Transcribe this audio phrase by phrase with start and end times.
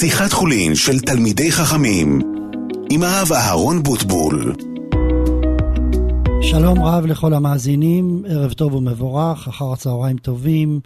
[0.00, 2.20] שיחת חולין של תלמידי חכמים
[2.90, 4.54] עם הרב אהרון בוטבול.
[6.42, 10.80] שלום רב לכל המאזינים, ערב טוב ומבורך, אחר הצהריים טובים.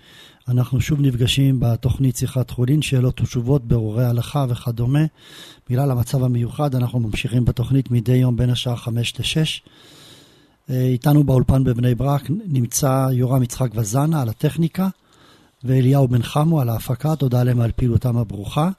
[0.48, 5.04] אנחנו שוב נפגשים בתוכנית שיחת חולין, שאלות ותשובות, ברורי הלכה וכדומה.
[5.70, 9.70] בגלל המצב המיוחד, אנחנו ממשיכים בתוכנית מדי יום בין השעה 5 ל-6.
[10.70, 14.88] איתנו באולפן בבני ברק נמצא יורם יצחק וזנה על הטכניקה,
[15.64, 18.70] ואליהו בן חמו על ההפקה, תודה להם על פעילותם הברוכה.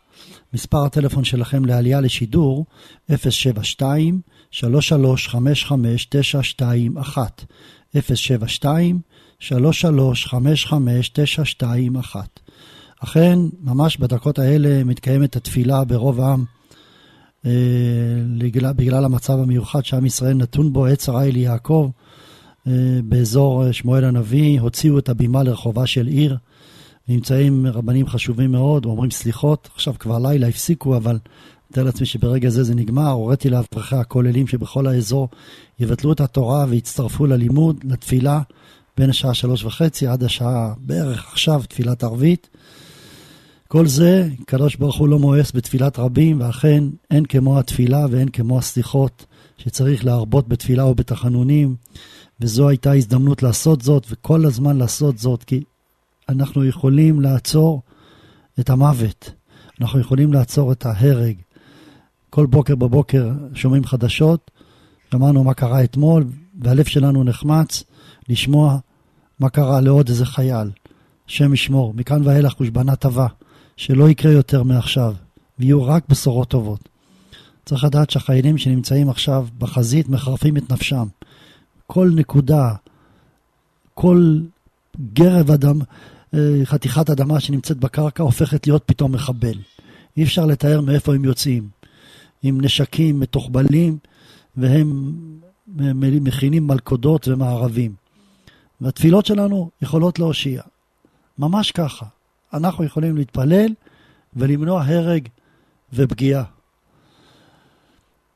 [0.54, 2.66] מספר הטלפון שלכם לעלייה לשידור
[3.30, 7.46] 072 3355 921
[8.16, 9.00] 072
[9.40, 12.40] 3355 921
[13.00, 16.46] אכן, ממש בדקות האלה מתקיימת התפילה ברוב העם
[17.46, 17.52] אה,
[18.76, 21.90] בגלל, המצב המיוחד שעם ישראל נתון בו, עת שרה אל יעקב,
[22.68, 22.72] אה,
[23.04, 26.38] באזור שמואל הנביא, הוציאו את הבימה לרחובה של עיר.
[27.08, 31.18] נמצאים רבנים חשובים מאוד, אומרים סליחות, עכשיו כבר לילה הפסיקו, אבל
[31.72, 35.30] מתאר לעצמי שברגע זה זה נגמר, הוריתי לאברכי הכוללים שבכל האזור
[35.80, 38.42] יבטלו את התורה ויצטרפו ללימוד, לתפילה,
[38.98, 42.50] בין השעה שלוש וחצי עד השעה בערך עכשיו, תפילת ערבית.
[43.68, 48.58] כל זה, קדוש ברוך הוא לא מואס בתפילת רבים, ואכן אין כמו התפילה ואין כמו
[48.58, 49.26] הסליחות
[49.58, 51.76] שצריך להרבות בתפילה או בתחנונים,
[52.42, 55.64] וזו הייתה הזדמנות לעשות זאת, וכל הזמן לעשות זאת, כי
[56.30, 57.82] אנחנו יכולים לעצור
[58.60, 59.32] את המוות,
[59.82, 61.36] אנחנו יכולים לעצור את ההרג.
[62.30, 64.52] כל בוקר בבוקר שומעים חדשות,
[65.12, 66.26] שמענו מה קרה אתמול,
[66.60, 67.84] והלב שלנו נחמץ
[68.30, 68.78] לשמוע
[69.40, 70.72] מה קרה לעוד איזה חייל.
[71.28, 73.28] השם ישמור, מכאן ואילך חושבנה טובה,
[73.78, 75.16] שלא יקרה יותר מעכשיו,
[75.60, 76.90] ויהיו רק בשורות טובות.
[77.66, 81.08] צריך לדעת שהחיילים שנמצאים עכשיו בחזית מחרפים את נפשם.
[81.88, 82.74] כל נקודה,
[83.94, 84.40] כל
[85.14, 85.80] גרב אדם,
[86.64, 89.58] חתיכת אדמה שנמצאת בקרקע הופכת להיות פתאום מחבל.
[90.18, 91.70] אי אפשר לתאר מאיפה הם יוצאים.
[92.44, 93.98] עם נשקים מתוחבלים,
[94.58, 95.14] והם
[96.22, 97.94] מכינים מלכודות ומערבים.
[98.82, 100.62] והתפילות שלנו יכולות להושיע.
[101.40, 102.06] ממש ככה.
[102.54, 103.68] אנחנו יכולים להתפלל
[104.34, 105.28] ולמנוע הרג
[105.94, 106.44] ופגיעה.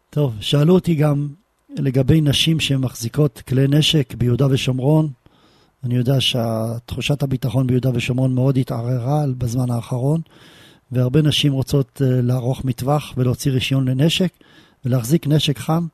[0.10, 1.28] טוב, שאלו אותי גם
[1.70, 5.10] לגבי נשים שמחזיקות כלי נשק ביהודה ושומרון.
[5.84, 10.22] אני יודע שתחושת הביטחון ביהודה ושומרון מאוד התערערה בזמן האחרון,
[10.92, 14.34] והרבה נשים רוצות אה, לערוך מטווח ולהוציא רישיון לנשק
[14.86, 15.88] ולהחזיק נשק חם.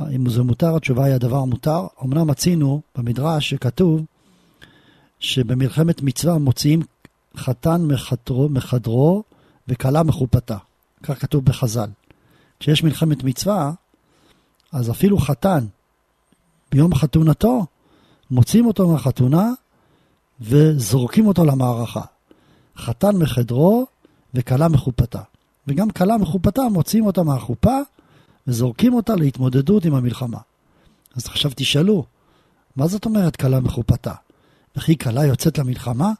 [0.00, 1.86] אם זה מותר, התשובה היא הדבר מותר.
[2.04, 4.04] אמנם מצינו במדרש שכתוב
[5.20, 6.82] שבמלחמת מצווה מוציאים
[7.36, 9.22] חתן מחדרו, מחדרו
[9.68, 10.56] וכלה מחופתה.
[11.02, 11.90] כך כתוב בחז"ל.
[12.60, 13.72] כשיש מלחמת מצווה,
[14.72, 15.66] אז אפילו חתן,
[16.72, 17.66] ביום חתונתו,
[18.34, 19.52] מוציאים אותו מהחתונה
[20.40, 22.00] וזורקים אותו למערכה.
[22.76, 23.86] חתן מחדרו
[24.34, 25.20] וכלה מחופתה.
[25.66, 27.78] וגם כלה מחופתה מוציאים אותה מהחופה
[28.46, 30.38] וזורקים אותה להתמודדות עם המלחמה.
[31.16, 32.04] אז עכשיו תשאלו,
[32.76, 34.12] מה זאת אומרת כלה מחופתה?
[34.76, 36.12] וכי כלה יוצאת למלחמה?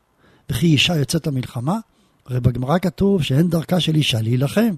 [0.50, 1.78] וכי אישה יוצאת למלחמה?
[2.26, 4.74] הרי בגמרא כתוב שאין דרכה של אישה להילחם,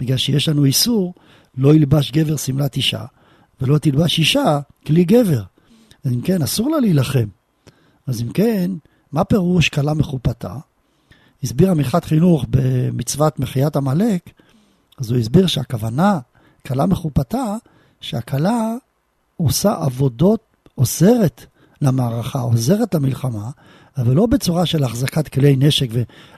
[0.00, 1.14] בגלל שיש לנו איסור
[1.56, 3.04] לא ילבש גבר שמלת אישה,
[3.60, 5.42] ולא תלבש אישה כלי גבר.
[6.04, 7.28] אז אם כן, אסור לה להילחם.
[8.06, 8.70] אז אם כן,
[9.12, 10.54] מה פירוש כלה מחופתה?
[11.42, 14.30] הסביר עמיחת חינוך במצוות מחיית עמלק,
[14.98, 16.18] אז הוא הסביר שהכוונה,
[16.66, 17.56] כלה מחופתה,
[18.00, 18.74] שהכלה
[19.36, 20.40] עושה עבודות,
[20.74, 21.46] עוזרת
[21.82, 23.50] למערכה, עוזרת למלחמה,
[23.96, 25.88] אבל לא בצורה של החזקת כלי נשק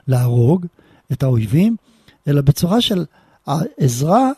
[0.07, 0.65] ולהרוג
[1.11, 1.75] את האויבים,
[2.27, 3.05] אלא בצורה של
[3.45, 4.31] העזרה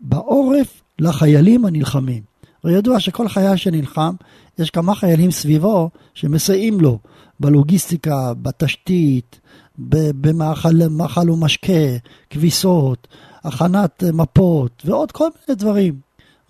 [0.00, 2.22] בעורף לחיילים הנלחמים.
[2.64, 4.14] וידוע שכל חייל שנלחם,
[4.58, 6.98] יש כמה חיילים סביבו שמסייעים לו
[7.40, 9.40] בלוגיסטיקה, בתשתית,
[9.78, 11.96] במאכל ומשקה,
[12.30, 13.08] כביסות,
[13.44, 15.94] הכנת מפות ועוד כל מיני דברים.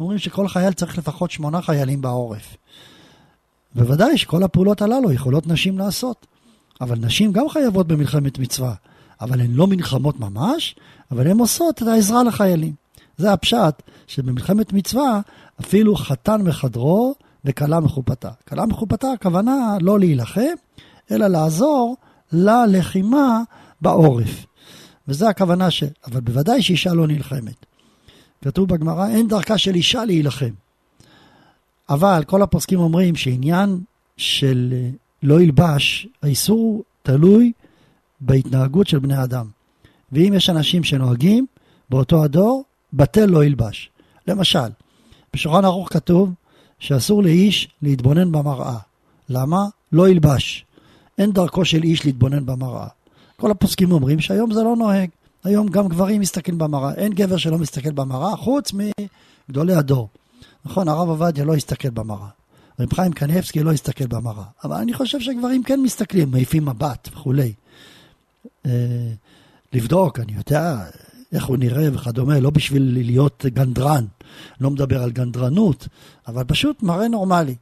[0.00, 2.56] אומרים שכל חייל צריך לפחות שמונה חיילים בעורף.
[3.74, 6.26] בוודאי שכל הפעולות הללו יכולות נשים לעשות.
[6.80, 8.74] אבל נשים גם חייבות במלחמת מצווה.
[9.20, 10.76] אבל הן לא מלחמות ממש,
[11.10, 12.83] אבל הן עושות את העזרה לחיילים.
[13.18, 15.20] זה הפשט, שבמלחמת מצווה
[15.60, 17.14] אפילו חתן מחדרו
[17.44, 18.30] וכלה מחופתה.
[18.48, 20.54] כלה מחופתה הכוונה לא להילחם,
[21.10, 21.96] אלא לעזור
[22.32, 23.42] ללחימה
[23.80, 24.46] בעורף.
[25.08, 25.84] וזה הכוונה ש...
[26.06, 27.66] אבל בוודאי שאישה לא נלחמת.
[28.42, 30.50] כתוב בגמרא, אין דרכה של אישה להילחם.
[31.88, 33.80] אבל כל הפוסקים אומרים שעניין
[34.16, 34.90] של אה,
[35.22, 37.52] לא ילבש, האיסור תלוי
[38.20, 39.46] בהתנהגות של בני אדם.
[40.12, 41.46] ואם יש אנשים שנוהגים
[41.90, 43.90] באותו הדור, בטל לא ילבש.
[44.28, 44.68] למשל,
[45.34, 46.30] בשולחן ערוך כתוב
[46.78, 48.76] שאסור לאיש להתבונן במראה.
[49.28, 49.66] למה?
[49.92, 50.64] לא ילבש.
[51.18, 52.86] אין דרכו של איש להתבונן במראה.
[53.36, 55.08] כל הפוסקים אומרים שהיום זה לא נוהג.
[55.44, 58.72] היום גם גברים מסתכלים במראה, אין גבר שלא מסתכל במראה, חוץ
[59.48, 60.08] מגדולי הדור.
[60.64, 62.28] נכון, הרב עובדיה לא הסתכל במראה.
[62.80, 64.44] רב חיים קניאבסקי לא הסתכל במראה.
[64.64, 67.52] אבל אני חושב שגברים כן מסתכלים, מעיפים מבט וכולי.
[68.66, 68.70] אה,
[69.72, 70.84] לבדוק, אני יודע
[71.34, 74.04] איך הוא נראה וכדומה, לא בשביל להיות גנדרן,
[74.60, 75.88] לא מדבר על גנדרנות,
[76.28, 77.54] אבל פשוט מראה נורמלי.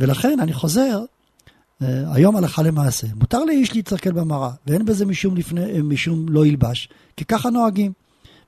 [0.00, 1.04] ולכן אני חוזר,
[1.82, 6.88] אה, היום הלכה למעשה, מותר לאיש להסתכל במראה, ואין בזה משום, לפני, משום לא ילבש,
[7.16, 7.92] כי ככה נוהגים.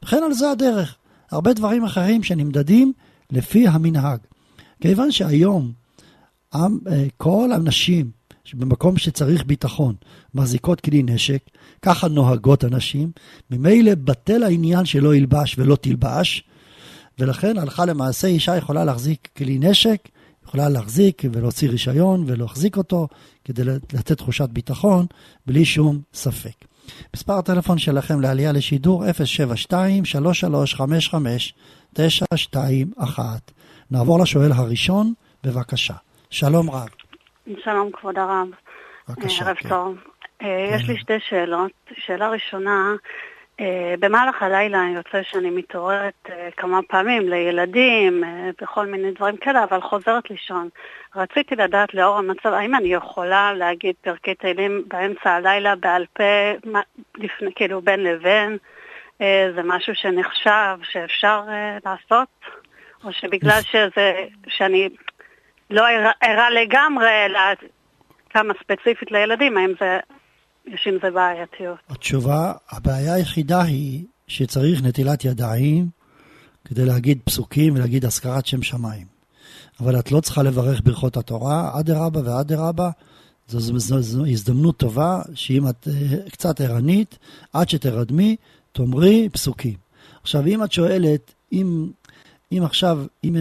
[0.03, 0.97] וכן על זה הדרך.
[1.31, 2.93] הרבה דברים אחרים שנמדדים
[3.31, 4.19] לפי המנהג.
[4.81, 5.73] כיוון שהיום
[6.55, 6.67] אה,
[7.17, 8.11] כל הנשים
[8.53, 9.95] במקום שצריך ביטחון
[10.35, 11.43] מחזיקות כלי נשק,
[11.83, 13.11] ככה נוהגות הנשים,
[13.51, 16.45] ממילא בטל העניין שלא ילבש ולא תלבש,
[17.19, 20.09] ולכן הלכה למעשה אישה יכולה להחזיק כלי נשק,
[20.45, 23.09] יכולה להחזיק ולהוציא רישיון ולהחזיק אותו
[23.45, 25.07] כדי לתת תחושת ביטחון
[25.47, 26.65] בלי שום ספק.
[27.17, 29.05] מספר הטלפון שלכם לעלייה לשידור
[31.97, 33.19] 072-3355-921.
[33.91, 35.13] נעבור לשואל הראשון,
[35.45, 35.95] בבקשה.
[36.31, 36.89] שלום רב.
[37.65, 38.49] שלום כבוד הרב.
[39.09, 39.69] בבקשה, ערב כן.
[39.69, 39.97] טוב.
[40.43, 40.77] אה, כן.
[40.77, 41.73] יש לי שתי שאלות.
[41.95, 42.95] שאלה ראשונה,
[43.61, 49.65] אה, במהלך הלילה יוצא שאני מתעוררת אה, כמה פעמים לילדים, אה, בכל מיני דברים כאלה,
[49.65, 50.69] אבל חוזרת לישון.
[51.17, 56.25] רציתי לדעת לאור המצב, האם אני יכולה להגיד פרקי תהילים באמצע הלילה בעל פה,
[57.17, 58.59] לפני, כאילו בין לבין?
[59.21, 62.29] אה, זה משהו שנחשב, שאפשר אה, לעשות?
[63.05, 64.15] או שבגלל שזה,
[64.49, 64.89] שאני
[65.75, 65.83] לא
[66.23, 67.39] ערה- לגמרי, אלא
[68.31, 69.99] כמה ספציפית לילדים, האם זה,
[70.67, 71.79] יש עם זה בעייתיות?
[71.89, 75.87] התשובה, הבעיה היחידה היא שצריך נטילת ידיים
[76.65, 79.07] כדי להגיד פסוקים ולהגיד הזכרת שם שמיים.
[79.81, 82.91] אבל את לא צריכה לברך ברכות התורה, אדרבה ואדרבה.
[83.49, 87.19] זו, זו, זו, זו הזדמנות טובה שאם את אה, קצת ערנית,
[87.53, 88.37] עד שתרדמי,
[88.73, 89.75] תאמרי פסוקים.
[90.23, 91.87] עכשיו, אם את שואלת, אם,
[92.59, 93.37] אם עכשיו, אם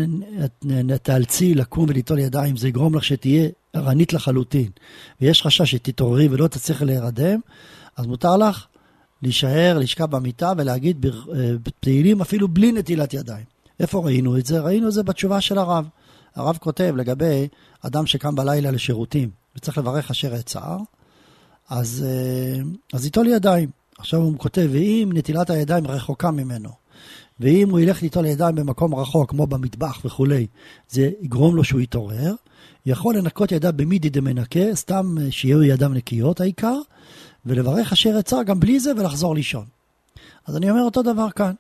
[0.95, 4.69] את תאלצי לקום וליטול ידיים, זה יגרום לך שתהיה ערנית לחלוטין,
[5.21, 7.39] ויש חשש שתתעוררי ולא תצליחי להירדם,
[7.97, 8.65] אז מותר לך
[9.21, 13.45] להישאר, לשכב במיטה ולהגיד אה, תהילים אפילו בלי נטילת ידיים.
[13.79, 14.59] איפה ראינו את זה?
[14.59, 15.85] ראינו את זה בתשובה של הרב.
[16.35, 17.47] הרב כותב לגבי
[17.81, 20.77] אדם שקם בלילה לשירותים וצריך לברך אשר יצר,
[21.69, 22.61] אז, אה,
[22.93, 23.69] אז ייטול ידיים.
[23.97, 26.69] עכשיו הוא כותב, ואם נטילת הידיים רחוקה ממנו,
[27.43, 30.47] ואם הוא ילך ליטול ידיים במקום רחוק, כמו במטבח וכולי,
[30.89, 32.33] זה יגרום לו שהוא יתעורר,
[32.85, 36.77] יכול לנקות ידיו במידי דמנקה, סתם אה, שיהיו ידיו נקיות העיקר,
[37.45, 39.65] ולברך אשר יצר גם בלי זה ולחזור לישון.
[40.47, 41.53] אז אני אומר אותו דבר כאן.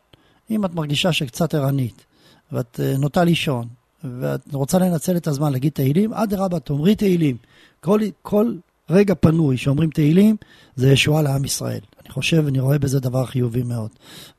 [0.51, 2.05] אם את מרגישה שקצת ערנית,
[2.51, 3.67] ואת אה, נוטה לישון,
[4.03, 7.37] ואת רוצה לנצל את הזמן להגיד תהילים, אדרבה, תאמרי תהילים.
[7.81, 8.53] כל, כל
[8.89, 10.35] רגע פנוי שאומרים תהילים,
[10.75, 11.79] זה ישועה לעם ישראל.
[12.13, 13.91] חושב, אני רואה בזה דבר חיובי מאוד.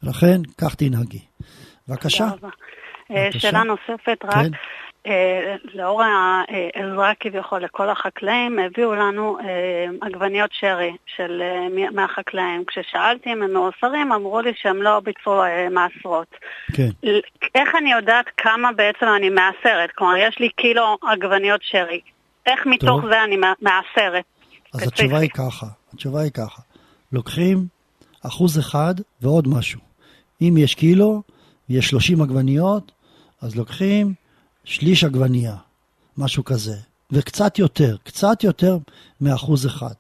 [0.03, 1.21] ולכן, כך תנהגי.
[1.89, 2.29] בבקשה.
[3.11, 3.29] אה.
[3.39, 4.51] שאלה נוספת רק, כן.
[5.07, 11.43] אה, לאור העזרה כביכול לכל החקלאים, הביאו לנו אה, עגבניות שרי של,
[11.93, 12.65] מהחקלאים.
[12.67, 16.37] כששאלתי אם הם מאוסרים, אמרו לי שהם לא ביצעו מעשרות.
[16.73, 16.89] כן.
[17.55, 19.91] איך אני יודעת כמה בעצם אני מעשרת?
[19.95, 22.01] כלומר, יש לי קילו עגבניות שרי.
[22.47, 23.11] איך מתוך טוב.
[23.11, 24.25] זה אני מעשרת?
[24.75, 24.89] אז.
[24.89, 26.63] התשובה היא ככה, התשובה היא ככה.
[27.15, 27.67] לוקחים
[28.23, 29.81] אחוז אחד ועוד משהו.
[30.43, 31.23] אם יש קילו,
[31.69, 32.93] יש 30 עגבניות,
[33.41, 34.15] אז לוקחים
[34.65, 35.57] שליש עגבנייה,
[36.17, 36.77] משהו כזה.
[37.13, 38.79] וקצת יותר, קצת יותר
[39.21, 39.95] מאחוז אחד.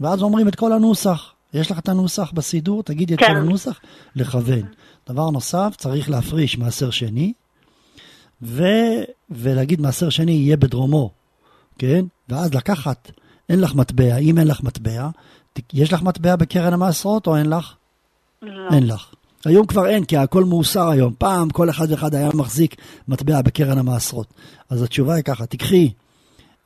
[0.00, 1.32] ואז אומרים את כל הנוסח.
[1.54, 2.82] יש לך את הנוסח בסידור?
[2.82, 3.26] תגידי את כן.
[3.26, 3.80] כל הנוסח,
[4.16, 4.62] לכוון.
[5.08, 7.32] דבר נוסף, צריך להפריש מעשר שני,
[8.42, 8.62] ו...
[9.30, 11.10] ולהגיד מעשר שני יהיה בדרומו,
[11.78, 12.04] כן?
[12.28, 13.10] ואז לקחת,
[13.48, 15.08] אין לך מטבע, אם אין לך מטבע,
[15.72, 17.74] יש לך מטבע בקרן המעשרות או אין לך?
[18.42, 18.74] לא.
[18.74, 19.14] אין לך.
[19.44, 21.14] היום כבר אין, כי הכל מאוסר היום.
[21.18, 22.76] פעם כל אחד ואחד היה מחזיק
[23.08, 24.34] מטבע בקרן המעשרות.
[24.70, 25.90] אז התשובה היא ככה, תיקחי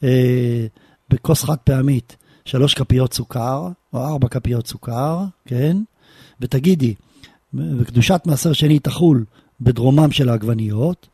[0.02, 0.66] אה,
[1.10, 5.76] בכוס חד פעמית שלוש כפיות סוכר, או ארבע כפיות סוכר, כן?
[6.40, 6.94] ותגידי,
[7.54, 9.24] וקדושת מעשר שני תחול
[9.60, 11.08] בדרומם של העגבניות,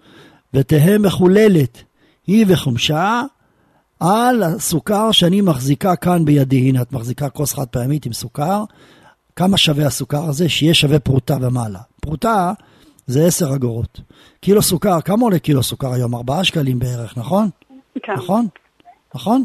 [0.54, 1.82] ותהא מחוללת
[2.26, 3.22] היא וחומשה
[4.00, 6.68] על הסוכר שאני מחזיקה כאן בידי.
[6.68, 8.64] הנה, את מחזיקה כוס חד פעמית עם סוכר.
[9.36, 10.48] כמה שווה הסוכר הזה?
[10.48, 11.80] שיהיה שווה פרוטה ומעלה.
[12.00, 12.52] פרוטה
[13.06, 14.00] זה 10 אגורות.
[14.40, 16.14] קילו סוכר, כמה עולה קילו סוכר היום?
[16.14, 17.48] 4 שקלים בערך, נכון?
[18.02, 18.12] כן.
[18.12, 18.46] נכון?
[19.14, 19.44] נכון?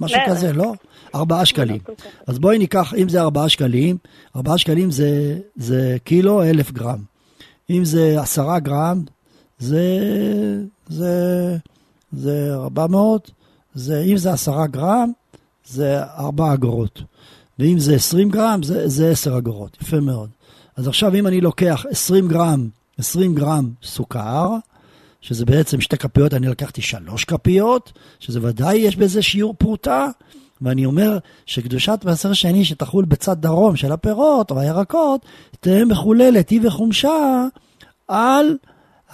[0.00, 0.30] משהו בערך.
[0.30, 0.72] כזה, לא?
[1.14, 1.78] 4 שקלים.
[2.26, 3.96] אז בואי ניקח, אם זה 4 שקלים,
[4.36, 6.98] 4 שקלים זה, זה קילו 1,000 גרם.
[7.70, 9.04] אם זה 10 גרם,
[9.58, 9.84] זה,
[10.88, 11.56] זה,
[12.12, 13.30] זה 400,
[13.74, 15.12] זה, אם זה 10 גרם,
[15.66, 17.02] זה 4 אגורות.
[17.58, 19.76] ואם זה 20 גרם, זה, זה 10 אגורות.
[19.82, 20.30] יפה מאוד.
[20.76, 24.48] אז עכשיו אם אני לוקח 20 גרם, 20 גרם סוכר,
[25.20, 30.06] שזה בעצם שתי כפיות, אני לקחתי שלוש כפיות, שזה ודאי יש בזה שיעור פרוטה,
[30.62, 35.26] ואני אומר שקדושת מעשר שני שתחול בצד דרום של הפירות או הירקות,
[35.60, 37.44] תהיה מחוללת, היא וחומשה,
[38.08, 38.56] על,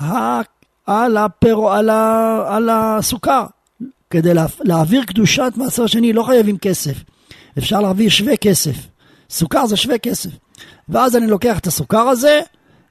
[0.00, 0.40] ה,
[0.86, 3.46] על, הפיר, על, ה, על הסוכר.
[4.10, 7.04] כדי לה, להעביר קדושת מעשר שני לא חייבים כסף,
[7.58, 8.86] אפשר להעביר שווה כסף.
[9.30, 10.30] סוכר זה שווה כסף.
[10.88, 12.40] ואז אני לוקח את הסוכר הזה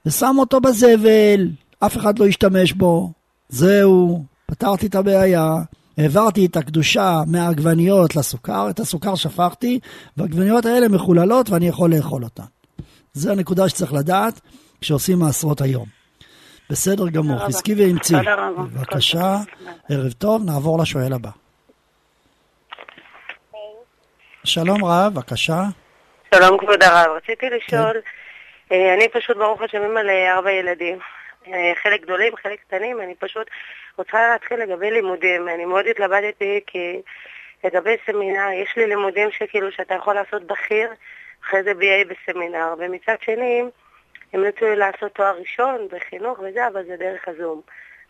[0.06, 3.12] ושם אותו בזבל, אף אחד לא ישתמש בו.
[3.50, 5.56] זהו, פתרתי את הבעיה.
[5.98, 9.80] העברתי את הקדושה מהעגבניות לסוכר, את הסוכר שפכתי,
[10.18, 12.44] והעגבניות האלה מחוללות ואני יכול לאכול אותן.
[13.14, 14.42] זו הנקודה שצריך לדעת
[14.82, 15.95] כשעושים מעשרות היום.
[16.70, 18.14] בסדר גמור, חזקי ואמצי.
[18.74, 19.36] בבקשה,
[19.90, 21.30] ערב טוב, נעבור לשואל הבא.
[24.44, 25.62] שלום רב, בבקשה.
[26.36, 28.02] שלום כבוד הרב, רציתי לשאול,
[28.70, 28.76] כן.
[28.98, 31.00] אני פשוט ברוך השם אימא לארבע ילדים.
[31.48, 33.48] אה, חלק גדולים, חלק קטנים, אני פשוט
[33.98, 35.50] רוצה להתחיל לגבי לימודים.
[35.50, 37.02] אני מאוד התלבטתי כי
[37.64, 40.90] לגבי סמינר, יש לי לימודים שכאילו שאתה יכול לעשות בכיר,
[41.44, 43.64] אחרי זה BA בסמינר, ומצד שני,
[44.36, 47.62] הם רצו לי לעשות תואר ראשון בחינוך וזה, אבל זה דרך הזום.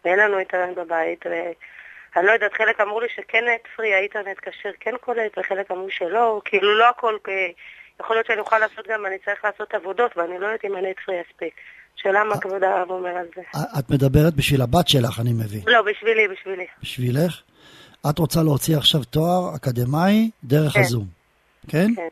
[0.05, 4.97] ואין לנו אינטרנט בבית, ואני לא יודעת, חלק אמרו לי שכן נטפרי, האינטרנט כשר כן
[5.01, 7.17] קולט, וחלק אמרו שלא, כאילו לא הכל,
[7.99, 11.15] יכול להיות שאני אוכל לעשות גם, אני צריך לעשות עבודות, ואני לא יודעת אם הנטפרי
[11.21, 11.53] יספיק.
[11.95, 13.41] שאלה מה כבוד הרב אומר על זה.
[13.79, 15.61] את מדברת בשביל הבת שלך, אני מבין.
[15.67, 16.65] לא, בשבילי, בשבילי.
[16.81, 17.41] בשבילך?
[18.09, 20.79] את רוצה להוציא עכשיו תואר אקדמאי דרך כן.
[20.79, 21.05] הזום,
[21.71, 21.87] כן?
[21.95, 22.07] כן.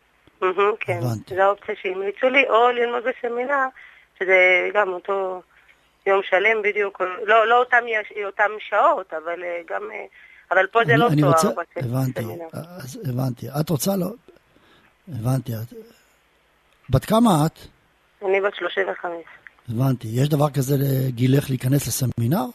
[0.80, 1.00] כן,
[1.36, 3.68] זו האופציה שהמליצו לי, או ללמוד בסמינר,
[4.24, 5.42] שזה גם אותו
[6.06, 7.84] יום שלם בדיוק, לא, לא אותם,
[8.26, 10.06] אותם שעות, אבל אה, גם, אה,
[10.52, 11.30] אבל פה זה לא תואר.
[11.30, 12.22] רוצה, הבנתי,
[12.84, 13.46] אז הבנתי.
[13.60, 14.08] את רוצה לא...
[15.08, 15.52] הבנתי.
[16.90, 17.60] בת כמה את?
[18.26, 19.12] אני בת 35.
[19.70, 20.08] הבנתי.
[20.08, 22.46] יש דבר כזה לגילך להיכנס לסמינר?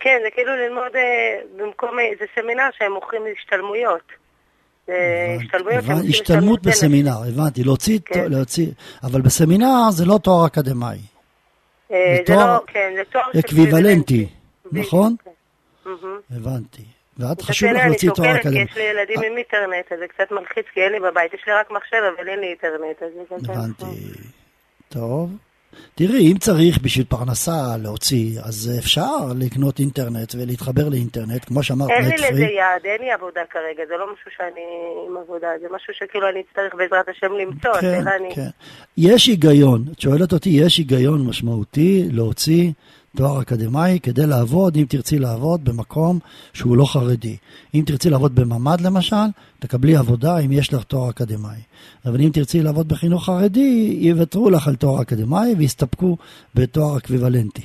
[0.00, 4.23] כן, זה כאילו ללמוד אה, במקום, זה סמינר שהם מוכרים השתלמויות.
[4.88, 7.64] השתלמויות שהם השתלמות בסמינר, הבנתי.
[7.64, 8.32] להוציא, כן.
[8.32, 8.66] להוציא,
[9.02, 10.98] אבל בסמינר זה לא תואר אקדמאי.
[11.92, 14.26] אה, זה לא, כן, זה תואר אקוויוולנטי,
[14.72, 15.16] נכון?
[15.24, 15.90] כן.
[16.36, 16.82] הבנתי.
[17.18, 18.62] ואת חשוב לך להוציא תואר אקדמי.
[18.62, 21.52] יש לי ילדים עם אינטרנט, אז זה קצת מלחיץ, כי אין לי בבית, יש לי
[21.52, 23.48] רק מחשב, אבל אין לי אינטרנט.
[23.48, 23.84] הבנתי.
[24.88, 25.30] טוב.
[25.94, 32.04] תראי, אם צריך בשביל פרנסה להוציא, אז אפשר לקנות אינטרנט ולהתחבר לאינטרנט, כמו שאמרת, אין
[32.04, 34.60] לי לזה יעד, אין לי עבודה כרגע, זה לא משהו שאני
[35.08, 38.08] עם עבודה, זה משהו שכאילו אני אצטרך בעזרת השם למצוא, כן, כן.
[38.08, 38.50] אני...
[38.96, 42.70] יש היגיון, את שואלת אותי, יש היגיון משמעותי להוציא
[43.16, 46.18] תואר אקדמאי כדי לעבוד, אם תרצי לעבוד במקום
[46.52, 47.36] שהוא לא חרדי.
[47.74, 49.26] אם תרצי לעבוד בממ"ד למשל,
[49.64, 51.58] תקבלי עבודה אם יש לך תואר אקדמאי.
[52.06, 56.16] אבל אם תרצי לעבוד בחינוך חרדי, יוותרו לך על תואר אקדמאי ויסתפקו
[56.54, 57.62] בתואר אקוויוולנטי.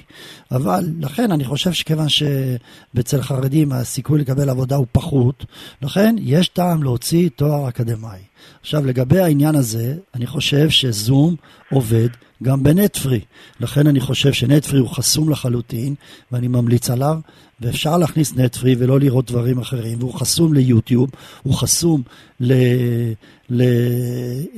[0.52, 5.46] אבל לכן אני חושב שכיוון שבצל חרדים הסיכוי לקבל עבודה הוא פחות,
[5.82, 8.20] לכן יש טעם להוציא תואר אקדמאי.
[8.62, 11.36] עכשיו לגבי העניין הזה, אני חושב שזום
[11.72, 12.10] עובד
[12.44, 13.20] גם בנטפרי.
[13.60, 15.96] לכן אני חושב שנטפרי הוא חסום לחלוטין,
[16.32, 17.20] ואני ממליץ עליו,
[17.62, 21.10] ואפשר להכניס נטפרי ולא לראות דברים אחרים, והוא חסום ליוטיוב,
[21.44, 22.02] הוא חסום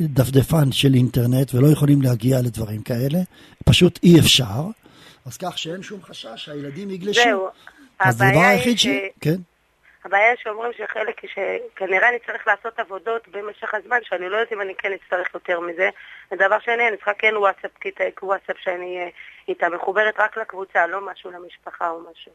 [0.01, 3.19] לדפדפן של אינטרנט, ולא יכולים להגיע לדברים כאלה,
[3.65, 4.61] פשוט אי אפשר.
[5.25, 7.21] אז כך שאין שום חשש שהילדים יגלשו.
[7.23, 7.47] זהו.
[7.99, 8.87] אז הדבר היחיד ש...
[9.21, 9.35] כן.
[10.05, 14.75] הבעיה שאומרים שחלק, שכנראה אני צריך לעשות עבודות במשך הזמן, שאני לא יודעת אם אני
[14.77, 15.89] כן אצטרך יותר מזה.
[16.31, 17.71] ודבר שני, אני צריכה כן וואטסאפ,
[18.21, 19.07] וואטסאפ שאני אה,
[19.47, 22.31] איתה מחוברת רק לקבוצה, לא משהו למשפחה או משהו.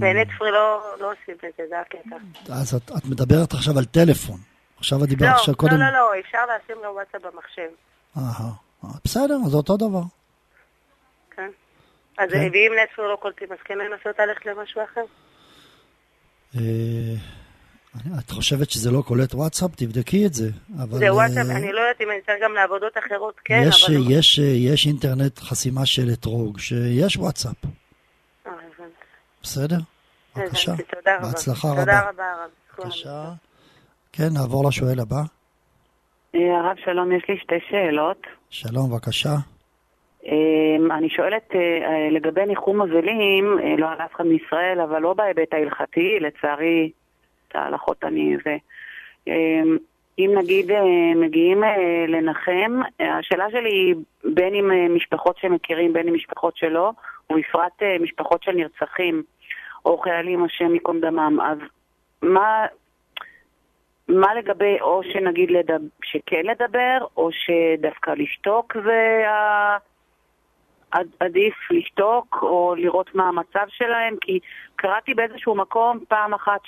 [0.00, 2.16] ונטפרי לא, לא עושים את זה, זה הקטע.
[2.52, 4.38] אז את, מדברת עכשיו על טלפון.
[4.76, 5.72] עכשיו את דיברת לא, עכשיו קודם...
[5.72, 7.68] לא, לא, לא, אפשר לשים לו וואטסאפ במחשב.
[8.16, 8.52] אהה,
[9.04, 10.02] בסדר, אז זה אותו דבר.
[11.30, 11.50] כן.
[12.18, 12.38] אז כן.
[12.52, 15.04] ואם נטפרי לא קולטים, אז כן לנסות ללכת למשהו אחר?
[16.56, 17.14] אה,
[18.18, 19.70] את חושבת שזה לא קולט וואטסאפ?
[19.76, 20.50] תבדקי את זה.
[20.90, 24.10] זה וואטסאפ, אה, אני לא יודעת אם אני צריך גם לעבודות אחרות, כן, יש, אבל...
[24.10, 27.56] יש, יש אינטרנט חסימה של אתרוג, שיש וואטסאפ.
[29.42, 29.46] אה.
[29.46, 29.78] בסדר?
[30.36, 30.72] בבקשה.
[30.76, 31.26] תודה רבה.
[31.28, 31.80] בהצלחה רבה.
[31.80, 32.50] תודה רבה, הרב.
[32.78, 33.24] בבקשה.
[34.12, 35.22] כן, נעבור לשואל הבא.
[36.34, 38.26] הרב, שלום, יש לי שתי שאלות.
[38.50, 39.34] שלום, בבקשה.
[40.26, 44.98] אמ, אני שואלת אה, אה, לגבי ניחום אבלים, אה, לא על אף אחד מישראל, אבל
[44.98, 46.90] לא בהיבט ההלכתי, לצערי,
[47.48, 48.56] את ההלכות אני זה.
[50.18, 50.70] אם נגיד
[51.16, 51.62] מגיעים
[52.08, 56.92] לנחם, השאלה שלי היא בין אם משפחות שמכירים, בין אם משפחות שלא,
[57.30, 59.22] ובפרט משפחות של נרצחים,
[59.84, 61.38] או חיילים, השם ייקום דמם.
[61.40, 61.58] אז
[62.22, 62.66] מה,
[64.08, 69.24] מה לגבי, או שנגיד לדבר, שכן לדבר, או שדווקא לשתוק זה
[71.20, 74.38] עדיף לשתוק, או לראות מה המצב שלהם, כי
[74.76, 76.60] קראתי באיזשהו מקום פעם אחת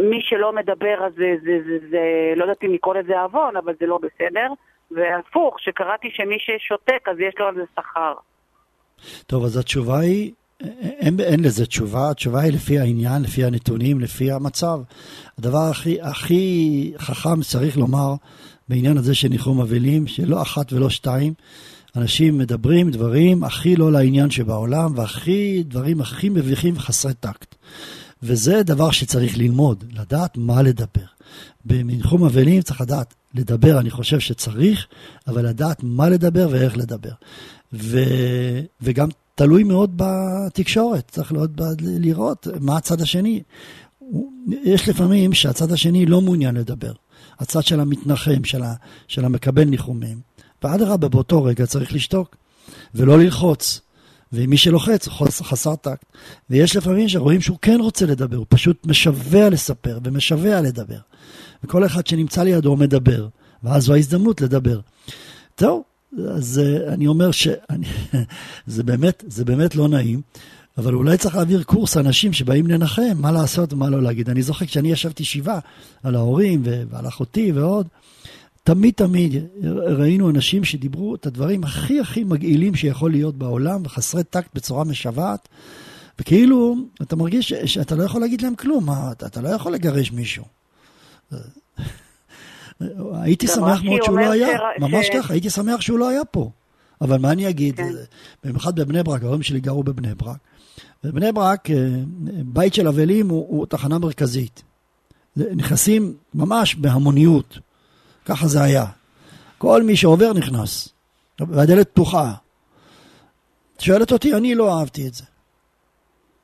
[0.00, 1.98] שמי שלא מדבר אז זה, זה, זה, זה
[2.36, 4.52] לא יודעת אם לקרוא לזה עוון, אבל זה לא בסדר,
[4.90, 8.14] והפוך, שקראתי שמי ששותק אז יש לו על זה שכר.
[9.26, 10.32] טוב, אז התשובה היא,
[11.00, 14.78] אין, אין לזה תשובה, התשובה היא לפי העניין, לפי הנתונים, לפי המצב.
[15.38, 18.14] הדבר הכי, הכי חכם, צריך לומר,
[18.68, 21.32] בעניין הזה של ניחום אבלים, שלא אחת ולא שתיים,
[21.96, 27.54] אנשים מדברים דברים הכי לא לעניין שבעולם, והכי, דברים הכי מביכים וחסרי טקט.
[28.22, 31.06] וזה דבר שצריך ללמוד, לדעת מה לדבר.
[31.64, 34.86] בניחום אבלים צריך לדעת לדבר, אני חושב שצריך,
[35.26, 37.12] אבל לדעת מה לדבר ואיך לדבר.
[37.72, 37.98] ו,
[38.80, 43.42] וגם תלוי מאוד בתקשורת, צריך מאוד לראות מה הצד השני.
[44.62, 46.92] יש לפעמים שהצד השני לא מעוניין לדבר.
[47.38, 48.74] הצד של המתנחם, של, ה,
[49.08, 50.20] של המקבל ניחומים.
[50.62, 52.36] ואדרבה, באותו רגע צריך לשתוק,
[52.94, 53.80] ולא ללחוץ.
[54.32, 55.08] ומי שלוחץ,
[55.42, 56.04] חסר טקט.
[56.50, 60.98] ויש לפעמים שרואים שהוא כן רוצה לדבר, הוא פשוט משווע לספר ומשווע לדבר.
[61.64, 63.28] וכל אחד שנמצא לידו מדבר,
[63.62, 64.80] ואז זו ההזדמנות לדבר.
[65.54, 65.82] טוב,
[66.28, 70.20] אז uh, אני אומר שזה באמת, זה באמת לא נעים,
[70.78, 74.30] אבל אולי צריך להעביר קורס אנשים שבאים לנחם, מה לעשות ומה לא להגיד.
[74.30, 75.58] אני זוכר כשאני ישבתי שבעה
[76.02, 77.86] על ההורים ועל אחותי ועוד,
[78.62, 79.44] תמיד תמיד
[79.86, 85.48] ראינו אנשים שדיברו את הדברים הכי הכי מגעילים שיכול להיות בעולם, וחסרי טקט בצורה משוועת,
[86.18, 90.12] וכאילו, אתה מרגיש שאתה לא יכול להגיד להם כלום, מה, אתה, אתה לא יכול לגרש
[90.12, 90.44] מישהו.
[93.12, 94.48] הייתי שמח מאוד שהוא לא היה,
[94.78, 96.50] ממש ככה, הייתי שמח שהוא לא היה פה.
[97.00, 97.92] אבל מה אני אגיד, כן.
[98.44, 100.36] במיוחד בבני ברק, ההורים שלי גרו בבני ברק.
[101.04, 101.76] בבני ברק, אה,
[102.44, 104.62] בית של אבלים הוא, הוא תחנה מרכזית.
[105.36, 107.58] נכנסים ממש בהמוניות,
[108.24, 108.86] ככה זה היה.
[109.58, 110.88] כל מי שעובר נכנס,
[111.40, 112.34] והדלת פתוחה.
[113.78, 115.24] שואלת אותי, אני לא אהבתי את זה.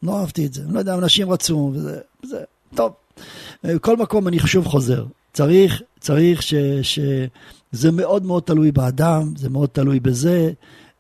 [0.03, 0.63] לא אהבתי את זה.
[0.63, 2.41] אני לא יודע, אנשים רצו, וזה, וזה,
[2.75, 2.93] טוב.
[3.81, 5.05] כל מקום אני שוב חוזר.
[5.33, 10.53] צריך, צריך ש, שזה מאוד מאוד תלוי באדם, זה מאוד תלוי בזה.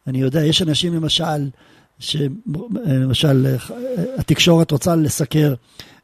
[0.07, 1.49] אני יודע, יש אנשים למשל,
[1.99, 3.57] שלמשל
[4.19, 5.55] התקשורת רוצה לסקר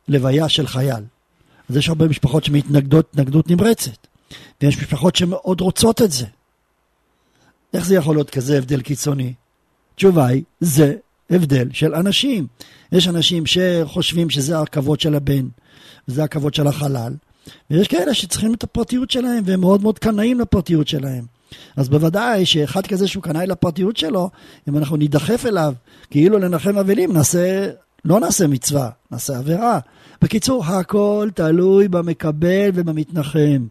[0.08, 1.04] לוויה של חייל.
[1.70, 4.06] אז יש הרבה משפחות שמתנגדות התנגדות נמרצת,
[4.62, 6.26] ויש משפחות שמאוד רוצות את זה.
[7.74, 9.32] איך זה יכול להיות כזה הבדל קיצוני?
[9.94, 10.94] התשובה היא, זה
[11.30, 12.46] הבדל של אנשים.
[12.92, 15.48] יש אנשים שחושבים שזה הכבוד של הבן,
[16.08, 17.14] וזה הכבוד של החלל,
[17.70, 21.24] ויש כאלה שצריכים את הפרטיות שלהם, והם מאוד מאוד קנאים לפרטיות שלהם.
[21.76, 24.30] אז בוודאי שאחד כזה שהוא קנאי לפרטיות שלו,
[24.68, 25.74] אם אנחנו נידחף אליו
[26.10, 27.70] כאילו לנחם אבלים, נעשה,
[28.04, 29.78] לא נעשה מצווה, נעשה עבירה.
[30.22, 33.66] בקיצור, הכל תלוי במקבל ובמתנחם.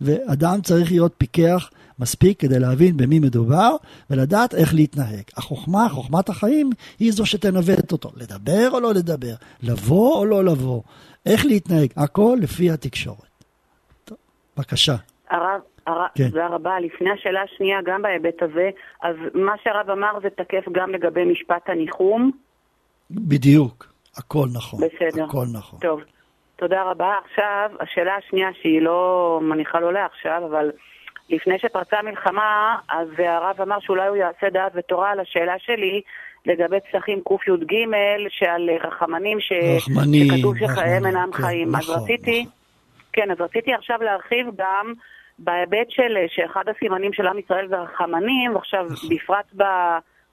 [0.00, 3.70] ואדם צריך להיות פיקח מספיק כדי להבין במי מדובר
[4.10, 5.22] ולדעת איך להתנהג.
[5.36, 8.10] החוכמה, חוכמת החיים, היא זו שתנווט אותו.
[8.16, 10.82] לדבר או לא לדבר, לבוא או לא לבוא,
[11.26, 13.44] איך להתנהג, הכל לפי התקשורת.
[14.04, 14.18] טוב,
[14.56, 14.94] בבקשה.
[15.30, 16.28] הרב, הרב, כן.
[16.28, 16.80] תודה רבה.
[16.80, 18.70] לפני השאלה השנייה, גם בהיבט הזה,
[19.02, 22.30] אז מה שהרב אמר זה תקף גם לגבי משפט הניחום?
[23.10, 24.80] בדיוק, הכל נכון.
[24.80, 25.24] בסדר.
[25.24, 25.78] הכל נכון.
[25.78, 26.00] טוב,
[26.56, 27.14] תודה רבה.
[27.24, 30.70] עכשיו, השאלה השנייה שהיא לא מניחה לו לעכשיו, אבל
[31.30, 36.00] לפני שפרצה המלחמה, אז הרב אמר שאולי הוא יעשה דעת ותורה על השאלה שלי
[36.46, 37.74] לגבי פסחים קי"ג,
[38.28, 39.52] שעל רחמנים ש...
[39.76, 41.68] רחמנים, שכתוב שחייהם אינם כן, חיים.
[41.68, 42.52] נכון, אז רציתי, נכון.
[43.12, 44.92] כן, אז רציתי עכשיו להרחיב גם
[45.38, 49.10] בהיבט של שאחד הסימנים של עם ישראל זה רחמנים, ועכשיו נכון.
[49.10, 49.52] בפרט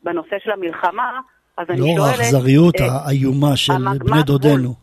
[0.03, 1.19] בנושא של המלחמה,
[1.57, 1.97] אז אני שואלת...
[1.97, 4.73] לא האכזריות אה, האיומה של בני דודינו.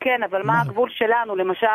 [0.00, 1.36] כן, אבל מה הגבול שלנו?
[1.36, 1.66] למשל,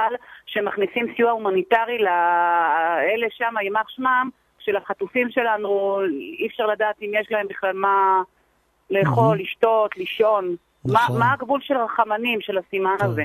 [0.46, 6.00] שמכניסים סיוע הומניטרי לאלה שם, יימח שמם, של החטופים שלנו,
[6.40, 8.22] אי אפשר לדעת אם יש להם בכלל מה
[8.90, 10.56] לאכול, לשתות, לישון.
[10.86, 11.20] נכון.
[11.20, 13.24] מה הגבול של רחמנים, של הסימן הזה?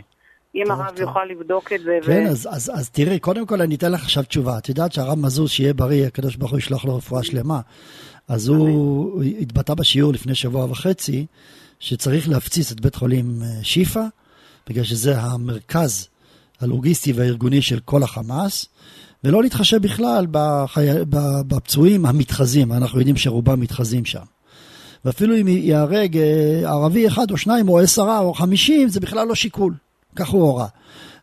[0.54, 1.98] אם הרב יוכל לבדוק את זה.
[2.06, 4.58] כן, אז תראי, קודם כל אני אתן לך עכשיו תשובה.
[4.58, 7.60] את יודעת שהרב מזוז, שיהיה בריא, הקדוש ברוך הוא ישלח לו רפואה שלמה.
[8.28, 11.26] אז הוא התבטא בשיעור לפני שבוע וחצי,
[11.80, 14.04] שצריך להפציץ את בית חולים אה, שיפא,
[14.68, 16.08] בגלל שזה המרכז
[16.60, 18.66] הלוגיסטי והארגוני של כל החמאס,
[19.24, 20.86] ולא להתחשב בכלל בחי...
[21.48, 24.24] בפצועים המתחזים, אנחנו יודעים שרובם מתחזים שם.
[25.04, 29.34] ואפילו אם ייהרג אה, ערבי אחד או שניים או עשרה או חמישים, זה בכלל לא
[29.34, 29.74] שיקול.
[30.16, 30.66] כך הוא הורה.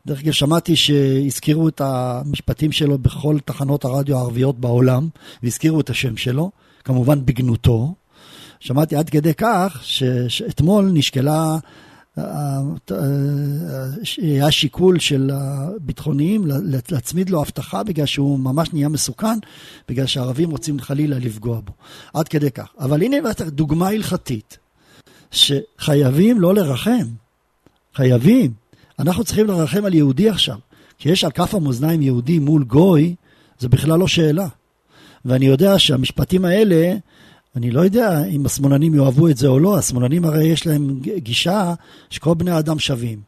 [0.08, 5.08] דרך אגב, שמעתי שהזכירו את המשפטים שלו בכל תחנות הרדיו הערביות בעולם,
[5.44, 6.52] והזכירו את השם שלו,
[6.84, 7.94] כמובן בגנותו.
[8.60, 9.82] שמעתי עד כדי כך
[10.28, 11.58] שאתמול נשקלה
[14.18, 16.44] היה שיקול של הביטחוניים
[16.92, 19.40] להצמיד לו אבטחה בגלל שהוא ממש נהיה מסוכן,
[19.88, 21.74] בגלל שהערבים רוצים חלילה לפגוע בו.
[22.14, 22.68] עד כדי כך.
[22.80, 24.58] אבל הנה דוגמה הלכתית,
[25.32, 27.08] שחייבים לא לרחם.
[27.96, 28.69] חייבים.
[29.00, 30.58] אנחנו צריכים לרחם על יהודי עכשיו.
[30.98, 33.16] כשיש על כף המאזניים יהודי מול גוי,
[33.60, 34.48] זה בכלל לא שאלה.
[35.26, 36.96] ואני יודע שהמשפטים האלה,
[37.56, 41.74] אני לא יודע אם השמאלנים יאהבו את זה או לא, השמאלנים הרי יש להם גישה
[42.10, 43.20] שכל בני האדם שווים.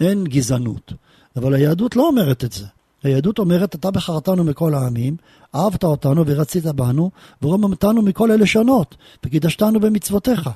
[0.00, 0.92] אין גזענות.
[1.36, 2.64] אבל היהדות לא אומרת את זה.
[3.02, 5.16] היהדות אומרת, אתה בחרתנו מכל העמים,
[5.54, 7.10] אהבת אותנו ורצית בנו,
[7.42, 10.50] ורוממתנו מכל אלה שונות, וקידשתנו במצוותיך.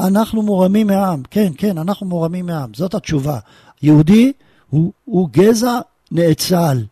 [0.00, 1.22] אנחנו מורמים מעם.
[1.30, 2.74] כן, כן, אנחנו מורמים מעם.
[2.74, 3.38] זאת התשובה.
[3.82, 4.32] יהודי
[4.70, 6.84] הוא, הוא גזע נאצל.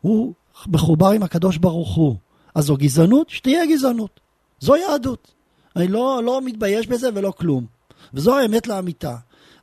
[0.00, 0.32] הוא
[0.66, 2.16] מחובר עם הקדוש ברוך הוא.
[2.54, 3.30] אז זו גזענות?
[3.30, 4.20] שתהיה גזענות.
[4.60, 5.34] זו יהדות.
[5.76, 7.66] אני לא, לא מתבייש בזה ולא כלום.
[8.14, 9.16] וזו האמת לאמיתה.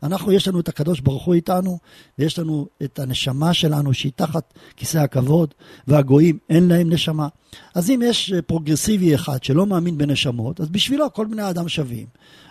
[0.04, 1.80] אנחנו, יש לנו את הקדוש ברוך הוא איתנו,
[2.20, 5.54] ויש לנו את הנשמה שלנו שהיא תחת כיסא הכבוד,
[5.88, 7.28] והגויים אין להם נשמה.
[7.76, 12.06] אז אם יש פרוגרסיבי אחד שלא מאמין בנשמות, אז בשבילו כל בני האדם שווים.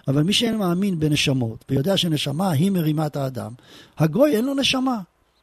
[0.08, 3.52] אבל מי שאין מאמין בנשמות, ויודע שנשמה היא מרימה את האדם,
[3.98, 5.00] הגוי אין לו נשמה.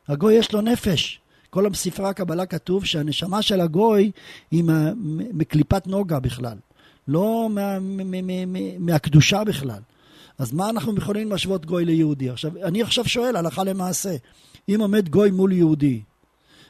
[0.08, 1.20] הגוי יש לו נפש.
[1.50, 4.12] כל בספרי הקבלה כתוב שהנשמה של הגוי
[4.52, 4.64] היא
[5.34, 6.58] מקליפת נוגה בכלל,
[7.08, 9.80] לא מה, מה, מה, מה, מהקדושה בכלל.
[10.38, 12.30] אז מה אנחנו יכולים להשוות גוי ליהודי?
[12.30, 14.16] עכשיו, אני עכשיו שואל, הלכה למעשה,
[14.70, 16.02] אם עומד גוי מול יהודי,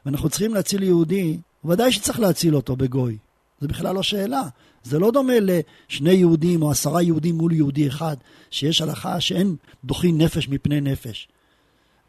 [0.06, 3.17] ואנחנו צריכים להציל יהודי, ודאי שצריך להציל אותו בגוי.
[3.60, 4.43] זה בכלל לא שאלה.
[4.84, 8.15] זה לא דומה לשני יהודים או עשרה יהודים מול יהודי אחד,
[8.52, 11.28] שיש הלכה שאין דוחין נפש מפני נפש.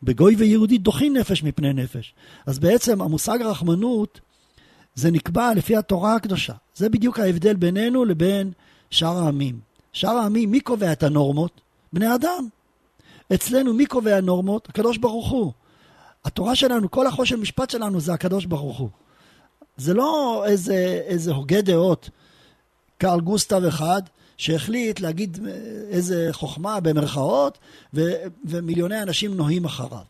[0.03, 2.15] בגוי ויהודי דוחין נפש מפני נפש.
[2.47, 4.21] אז בעצם המושג רחמנות
[4.95, 6.53] זה נקבע לפי התורה הקדושה.
[6.75, 8.53] זה בדיוק ההבדל בינינו לבין
[8.91, 9.61] שאר העמים.
[9.95, 11.61] שאר העמים, מי קובע את הנורמות?
[11.93, 12.49] בני אדם.
[13.35, 14.69] אצלנו מי קובע נורמות?
[14.69, 15.53] הקדוש ברוך הוא.
[16.25, 18.89] התורה שלנו, כל החושן משפט שלנו זה הקדוש ברוך הוא.
[19.77, 22.11] זה לא איזה, איזה הוגה דעות,
[22.99, 24.03] קרל גוסטב אחד,
[24.37, 25.39] שהחליט להגיד
[25.89, 27.59] איזה חוכמה במרכאות,
[27.95, 28.03] ו,
[28.45, 30.05] ומיליוני אנשים נוהים אחריו.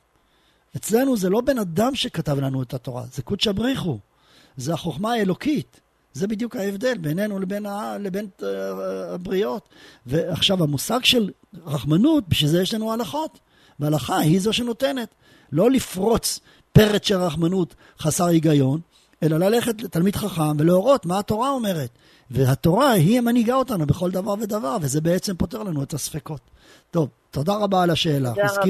[0.77, 3.99] אצלנו זה לא בן אדם שכתב לנו את התורה, זה קודשא בריחו.
[4.57, 5.81] זה החוכמה האלוקית.
[6.15, 8.45] זה בדיוק ההבדל בינינו לבין, ה, לבין uh,
[9.15, 9.69] הבריות.
[10.07, 11.31] ועכשיו, המושג של
[11.67, 13.39] רחמנות, בשביל זה יש לנו הלכות.
[13.81, 15.15] וההלכה היא זו שנותנת.
[15.53, 16.41] לא לפרוץ
[16.73, 18.81] פרץ של רחמנות חסר היגיון,
[19.23, 21.91] אלא ללכת לתלמיד חכם ולהורות מה התורה אומרת.
[22.31, 26.41] והתורה היא המנהיגה אותנו בכל דבר ודבר, וזה בעצם פותר לנו את הספקות.
[26.91, 28.35] טוב, תודה רבה על השאלה.
[28.35, 28.63] תודה רבה.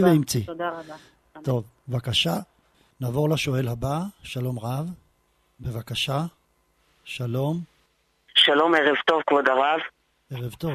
[0.46, 1.42] תודה רבה.
[1.42, 2.38] טוב, בבקשה.
[3.00, 4.02] נעבור לשואל הבא.
[4.22, 4.90] שלום רב.
[5.60, 6.24] בבקשה.
[7.04, 7.60] שלום.
[8.34, 9.80] שלום, ערב טוב, כבוד הרב.
[10.30, 10.72] ערב טוב.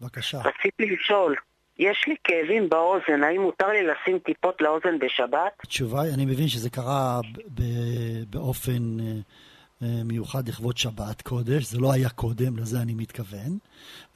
[0.00, 0.38] בבקשה.
[0.38, 1.36] רציתי לשאול,
[1.78, 5.52] יש לי כאבים באוזן, האם מותר לי לשים טיפות לאוזן בשבת?
[5.60, 7.20] התשובה היא, אני מבין שזה קרה
[8.30, 9.06] באופן אה,
[9.82, 13.58] אה, מיוחד לכבוד שבת קודש, זה לא היה קודם, לזה אני מתכוון,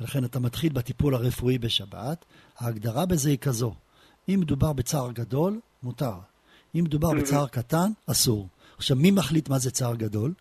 [0.01, 2.25] ולכן אתה מתחיל בטיפול הרפואי בשבת.
[2.59, 3.75] ההגדרה בזה היא כזו,
[4.29, 6.15] אם מדובר בצער גדול, מותר.
[6.75, 8.49] אם מדובר בצער קטן, אסור.
[8.77, 10.33] עכשיו, מי מחליט מה זה צער גדול?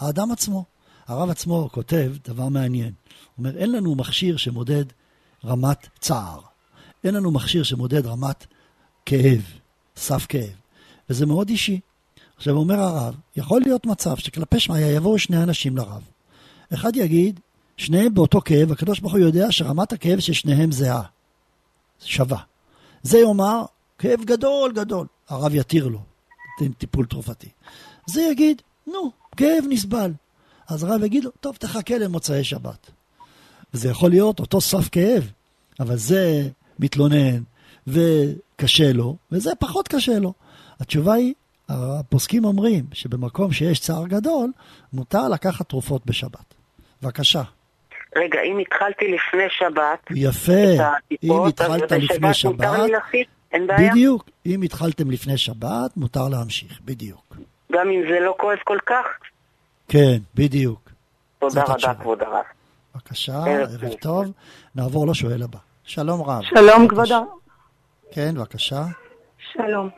[0.00, 0.64] האדם עצמו.
[1.06, 2.92] הרב עצמו כותב דבר מעניין.
[3.36, 4.84] הוא אומר, אין לנו מכשיר שמודד
[5.44, 6.40] רמת צער.
[7.04, 8.46] אין לנו מכשיר שמודד רמת
[9.06, 9.42] כאב,
[9.96, 10.50] סף כאב.
[11.10, 11.80] וזה מאוד אישי.
[12.36, 16.02] עכשיו אומר הרב, יכול להיות מצב שכלפי שמעיה יבואו שני אנשים לרב.
[16.74, 17.40] אחד יגיד,
[17.76, 21.02] שניהם באותו כאב, הקדוש ברוך הוא יודע שרמת הכאב של שניהם זהה,
[22.04, 22.38] שווה.
[23.02, 23.64] זה יאמר,
[23.98, 26.02] כאב גדול גדול, הרב יתיר לו,
[26.78, 27.48] טיפול תרופתי.
[28.06, 30.10] זה יגיד, נו, כאב נסבל.
[30.68, 32.90] אז הרב יגיד לו, טוב, תחכה למוצאי שבת.
[33.74, 35.30] וזה יכול להיות אותו סף כאב,
[35.80, 36.42] אבל זה
[36.78, 37.42] מתלונן
[37.86, 40.32] וקשה לו, וזה פחות קשה לו.
[40.80, 41.34] התשובה היא,
[41.68, 44.50] הפוסקים אומרים שבמקום שיש צער גדול,
[44.92, 46.54] מותר לקחת תרופות בשבת.
[47.02, 47.42] בבקשה.
[48.16, 53.26] רגע, אם התחלתי לפני שבת, יפה, אם הטיפות, אז התחלת לפני מותר שבת, לי להכניס?
[53.52, 53.90] אין בעיה?
[53.90, 57.36] בדיוק, אם התחלתם לפני שבת, מותר להמשיך, בדיוק.
[57.72, 59.06] גם אם זה לא כואב כל כך?
[59.92, 60.90] כן, בדיוק.
[61.38, 61.94] תודה רבה.
[61.94, 62.44] כבוד הרב.
[62.94, 64.32] בבקשה, ערב טוב.
[64.74, 65.58] נעבור לשואל הבא.
[65.84, 66.42] שלום רב.
[66.42, 66.88] שלום.
[66.88, 67.24] כבוד הרב.
[68.12, 68.84] כן, בבקשה.
[69.52, 69.88] שלום.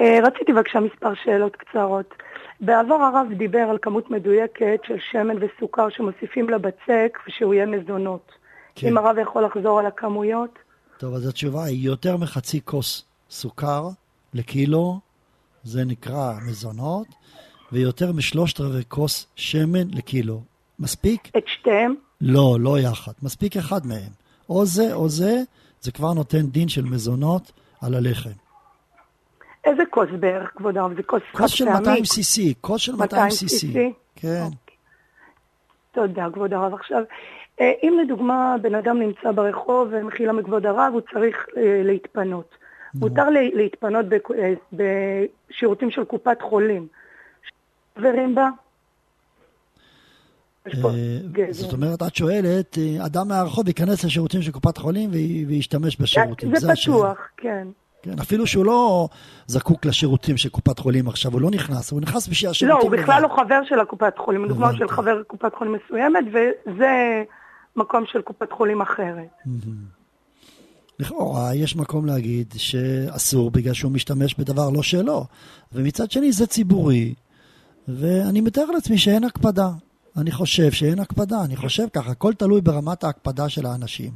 [0.00, 2.14] אה, רציתי בבקשה מספר שאלות קצרות.
[2.60, 8.32] בעבר הרב דיבר על כמות מדויקת של שמן וסוכר שמוסיפים לבצק ושהוא יהיה מזונות.
[8.74, 8.88] כן.
[8.88, 10.58] אם הרב יכול לחזור על הכמויות?
[10.98, 13.88] טוב, אז התשובה היא יותר מחצי כוס סוכר
[14.34, 14.98] לקילו,
[15.64, 17.06] זה נקרא מזונות,
[17.72, 20.40] ויותר משלושת רבעי כוס שמן לקילו.
[20.78, 21.28] מספיק?
[21.36, 21.94] את שתיהם?
[22.20, 23.12] לא, לא יחד.
[23.22, 24.10] מספיק אחד מהם.
[24.48, 25.32] או זה או זה,
[25.80, 28.30] זה כבר נותן דין של מזונות על הלחם.
[29.64, 30.96] איזה כוס בערך, כבוד הרב?
[30.96, 31.48] זה כוס חד פעמי?
[31.48, 33.66] כוס של 200 cc, כוס של 200 cc.
[34.16, 34.42] כן.
[34.42, 34.76] אוקיי.
[35.92, 36.74] תודה, כבוד הרב.
[36.74, 37.02] עכשיו,
[37.60, 42.54] אה, אם לדוגמה בן אדם נמצא ברחוב ומחילה מכבוד הרב, הוא צריך אה, להתפנות.
[42.94, 46.86] מותר להתפנות אה, בשירותים של קופת חולים.
[47.98, 48.48] חברים בה?
[51.50, 55.10] זאת אומרת, את שואלת, אדם מהרחוב ייכנס לשירותים של קופת חולים
[55.48, 56.56] וישתמש בשירותים.
[56.56, 57.68] זה פתוח, כן.
[58.02, 59.08] כן, אפילו שהוא לא
[59.46, 62.90] זקוק לשירותים של קופת חולים עכשיו, הוא לא נכנס, הוא נכנס בשביל השירותים.
[62.90, 67.22] לא, הוא בכלל לא חבר של הקופת חולים, דוגמה של חבר קופת חולים מסוימת, וזה
[67.76, 69.28] מקום של קופת חולים אחרת.
[70.98, 75.26] לכאורה יש מקום להגיד שאסור בגלל שהוא משתמש בדבר לא שלו,
[75.72, 77.14] ומצד שני זה ציבורי,
[77.88, 79.70] ואני מתאר לעצמי שאין הקפדה.
[80.16, 84.10] אני חושב שאין הקפדה, אני חושב ככה, הכל תלוי ברמת ההקפדה של האנשים.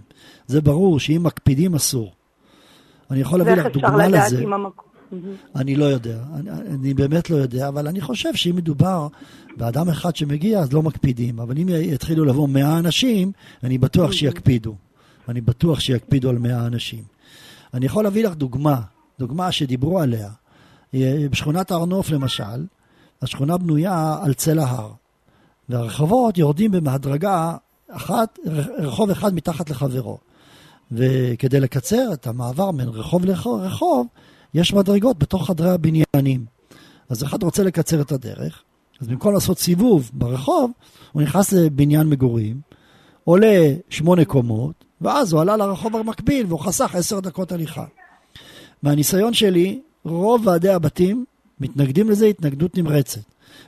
[0.47, 2.13] זה ברור שאם מקפידים אסור.
[3.11, 4.45] אני יכול להביא לך דוגמה לזה.
[5.57, 9.09] אני לא יודע, אני, אני באמת לא יודע, אבל אני חושב שאם מדובר
[9.57, 11.41] באדם אחד שמגיע, אז לא מקפידים.
[11.41, 13.33] אבל אם יתחילו לבוא 100 אנשים,
[13.65, 14.75] אני בטוח שיקפידו.
[15.29, 17.03] אני בטוח שיקפידו על 100 אנשים.
[17.75, 18.81] אני יכול להביא לך דוגמה,
[19.19, 20.31] דוגמה שדיברו עליה.
[21.31, 22.65] בשכונת הר נוף למשל,
[23.23, 24.91] השכונה בנויה על צל ההר.
[25.69, 27.57] והרחובות יורדים במהדרגה
[27.89, 28.39] אחת,
[28.79, 30.19] רחוב אחד מתחת לחברו.
[30.93, 34.07] וכדי לקצר את המעבר בין רחוב לרחוב,
[34.55, 36.45] יש מדרגות בתוך חדרי הבניינים.
[37.09, 38.63] אז אחד רוצה לקצר את הדרך,
[39.01, 40.71] אז במקום לעשות סיבוב ברחוב,
[41.13, 42.61] הוא נכנס לבניין מגורים,
[43.25, 47.85] עולה שמונה קומות, ואז הוא עלה לרחוב המקביל והוא חסך עשר דקות הליכה.
[48.83, 51.25] מהניסיון שלי, רוב ועדי הבתים
[51.61, 53.21] מתנגדים לזה התנגדות נמרצת.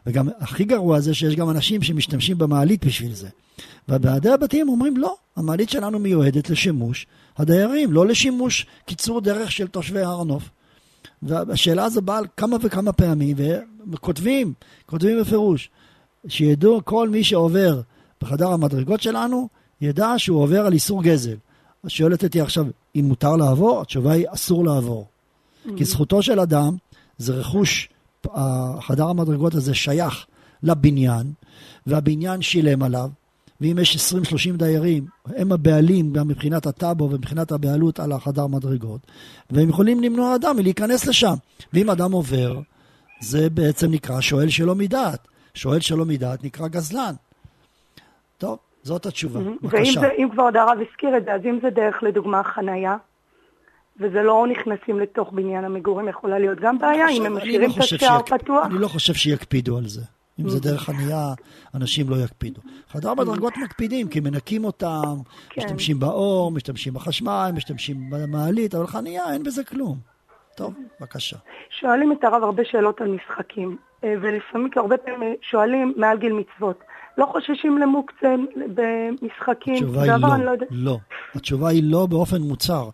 [0.06, 3.28] וגם הכי גרוע זה שיש גם אנשים שמשתמשים במעלית בשביל זה.
[3.88, 10.00] ובעדי הבתים אומרים לא, המעלית שלנו מיועדת לשימוש הדיירים, לא לשימוש קיצור דרך של תושבי
[10.00, 10.48] הר נוף.
[11.22, 13.36] והשאלה הזו באה כמה וכמה פעמים,
[13.92, 14.52] וכותבים,
[14.86, 15.70] כותבים בפירוש,
[16.28, 17.80] שידעו כל מי שעובר
[18.20, 19.48] בחדר המדרגות שלנו,
[19.80, 21.36] ידע שהוא עובר על איסור גזל.
[21.82, 23.80] אז שואלת אותי עכשיו, אם מותר לעבור?
[23.80, 25.06] התשובה היא אסור לעבור.
[25.06, 25.70] Mm-hmm.
[25.76, 26.76] כי זכותו של אדם
[27.18, 27.88] זה רכוש,
[28.80, 30.26] חדר המדרגות הזה שייך
[30.62, 31.32] לבניין,
[31.86, 33.08] והבניין שילם עליו,
[33.60, 39.00] ואם יש 20-30 דיירים, הם הבעלים גם מבחינת הטאבו ומבחינת הבעלות על החדר מדרגות,
[39.50, 41.34] והם יכולים למנוע אדם מלהיכנס לשם.
[41.72, 42.60] ואם אדם עובר,
[43.20, 45.28] זה בעצם נקרא שואל שלא מדעת.
[45.54, 47.14] שואל שלא מדעת נקרא גזלן.
[48.38, 49.40] טוב, זאת התשובה.
[49.62, 50.00] בבקשה.
[50.00, 52.96] ואם כבוד הרב הזכיר את זה, אז אם זה דרך לדוגמה חנייה,
[54.00, 58.22] וזה לא נכנסים לתוך בניין המגורים, יכולה להיות גם בעיה אם הם משאירים את השער
[58.22, 58.66] פתוח.
[58.66, 60.02] אני לא חושב שיקפידו על זה.
[60.40, 61.32] אם זה דרך חנייה,
[61.74, 62.60] אנשים לא יקפידו.
[62.88, 65.14] חדר בדרגות מקפידים, כי מנקים אותם,
[65.50, 65.62] כן.
[65.62, 69.98] משתמשים באור, משתמשים בחשמל, משתמשים במעלית, אבל חנייה, אין בזה כלום.
[70.56, 71.36] טוב, בבקשה.
[71.80, 76.80] שואלים את הרב הרבה שאלות על משחקים, אה, ולפעמים הרבה פעמים שואלים מעל גיל מצוות.
[77.18, 78.34] לא חוששים למוקצה
[78.74, 79.74] במשחקים?
[79.74, 80.98] התשובה היא לא, לא, לא.
[81.34, 82.88] התשובה היא לא באופן מוצהר.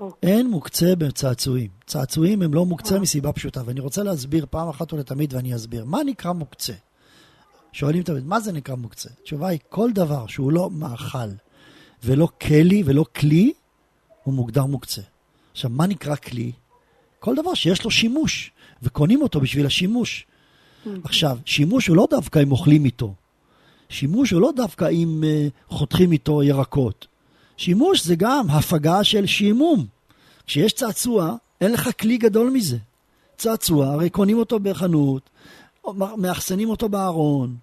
[0.00, 0.30] אוקיי.
[0.30, 1.70] אין מוקצה בצעצועים.
[1.86, 3.00] צעצועים הם לא מוקצה אה.
[3.00, 5.84] מסיבה פשוטה, ואני רוצה להסביר פעם אחת ולתמיד ואני אסביר.
[5.84, 6.72] מה נקרא מוקצה?
[7.72, 9.08] שואלים תמיד, מה זה נקרא מוקצה?
[9.22, 11.28] התשובה היא, כל דבר שהוא לא מאכל
[12.04, 13.52] ולא כלי ולא כלי,
[14.22, 15.02] הוא מוגדר מוקצה.
[15.52, 16.52] עכשיו, מה נקרא כלי?
[17.18, 18.50] כל דבר שיש לו שימוש,
[18.82, 20.26] וקונים אותו בשביל השימוש.
[20.86, 21.00] אוקיי.
[21.04, 23.14] עכשיו, שימוש הוא לא דווקא אם אוכלים איתו.
[23.88, 27.06] שימוש הוא לא דווקא אם uh, חותכים איתו ירקות.
[27.58, 29.86] שימוש זה גם הפגה של שעמום.
[30.46, 32.76] כשיש צעצוע, אין לך כלי גדול מזה.
[33.36, 35.30] צעצוע, הרי קונים אותו בחנות,
[36.16, 37.56] מאחסנים אותו בארון,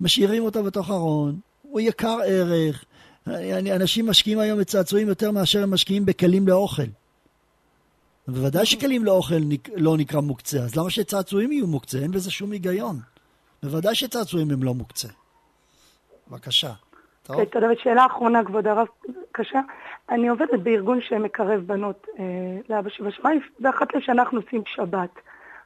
[0.00, 2.84] משאירים אותו בתוך ארון, הוא יקר ערך.
[3.76, 6.82] אנשים משקיעים היום בצעצועים יותר מאשר הם משקיעים בכלים לאוכל.
[8.28, 9.40] בוודאי שכלים לאוכל
[9.76, 11.98] לא נקרא מוקצה, אז למה שצעצועים יהיו מוקצה?
[11.98, 13.00] אין בזה שום היגיון.
[13.62, 15.08] בוודאי שצעצועים הם לא מוקצה.
[16.30, 16.72] בבקשה.
[17.22, 17.44] טוב.
[17.44, 17.58] כן.
[17.72, 18.86] ושאלה אחרונה, כבוד הרב,
[19.40, 19.60] קשה.
[20.10, 22.24] אני עובדת בארגון שמקרב בנות אה,
[22.68, 25.10] לאבא שבשמיים, ואחת לשנה אנחנו עושים שבת.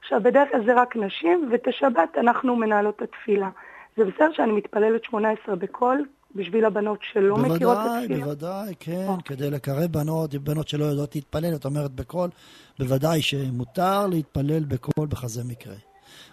[0.03, 3.49] עכשיו, בדרך כלל זה רק נשים, ואת השבת אנחנו מנהלות את התפילה.
[3.97, 8.25] זה בסדר שאני מתפללת 18 בקול, בשביל הבנות שלא בוודאי, מכירות את התפילה?
[8.25, 9.17] בוודאי, כן, או.
[9.25, 12.31] כדי לקרב בנות, בנות שלא יודעות להתפלל, את אומרת בקול,
[12.79, 15.75] בוודאי שמותר להתפלל בקול בחזה מקרה.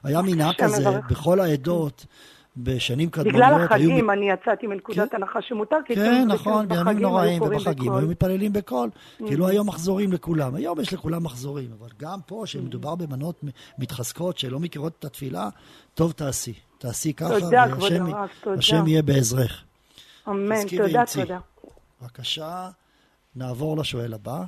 [0.03, 2.05] היה מנהג כזה בכל העדות.
[2.57, 4.11] בשנים קדמוניות בגלל החגים היו...
[4.11, 8.89] אני יצאתי מנקודת כן, הנחה שמותר, כי כן, נכון, בימים נוראים ובחגים היו מתפללים בקול.
[8.89, 9.27] Mm-hmm.
[9.27, 10.55] כאילו היום מחזורים לכולם.
[10.55, 12.95] היום יש לכולם מחזורים, אבל גם פה, כשמדובר mm-hmm.
[12.95, 13.43] בבנות
[13.77, 15.49] מתחזקות שלא מכירות את התפילה,
[15.93, 16.53] טוב תעשי.
[16.77, 18.57] תעשי ככה, תודה, כבוד הרב, תודה.
[18.57, 19.63] השם יהיה בעזרך.
[20.27, 21.39] אמן, תודה, תודה.
[22.01, 22.69] בבקשה,
[23.35, 24.43] נעבור לשואל הבא.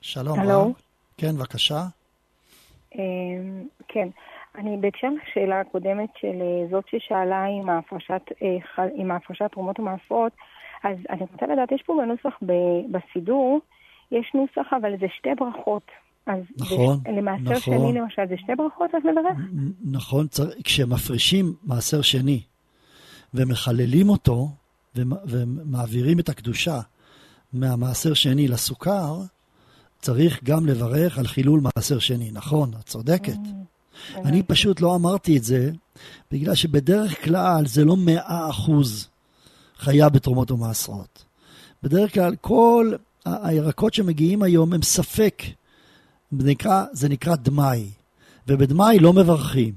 [0.00, 0.40] שלום.
[0.40, 0.72] רב.
[1.16, 1.86] כן, בבקשה.
[2.94, 4.08] אמ, כן,
[4.58, 10.32] אני בהקשר לשאלה הקודמת של אה, זאת ששאלה עם ההפרשת, אה, עם ההפרשת תרומות ומעשרות,
[10.84, 12.52] אז אני רוצה לדעת, יש פה בנוסח ב-
[12.96, 13.60] בסידור,
[14.12, 15.82] יש נוסח אבל זה שתי ברכות.
[16.26, 17.60] אז נכון, זה, למעשר נכון.
[17.60, 19.38] שני למשל זה שתי ברכות את מברך?
[19.38, 22.40] נ- נכון, צר- כשמפרישים מעשר שני
[23.34, 24.48] ומחללים אותו
[24.96, 26.78] ומ- ומעבירים את הקדושה
[27.52, 29.14] מהמעשר שני לסוכר,
[29.98, 32.30] צריך גם לברך על חילול מעשר שני.
[32.32, 33.38] נכון, את צודקת.
[34.16, 35.70] אני פשוט לא אמרתי את זה,
[36.32, 39.08] בגלל שבדרך כלל זה לא מאה אחוז
[39.78, 41.24] חיה בתרומות ומעשרות.
[41.82, 42.92] בדרך כלל כל
[43.26, 45.42] ה- הירקות שמגיעים היום הם ספק,
[46.38, 47.88] זה נקרא, זה נקרא דמאי,
[48.48, 49.74] ובדמאי לא מברכים.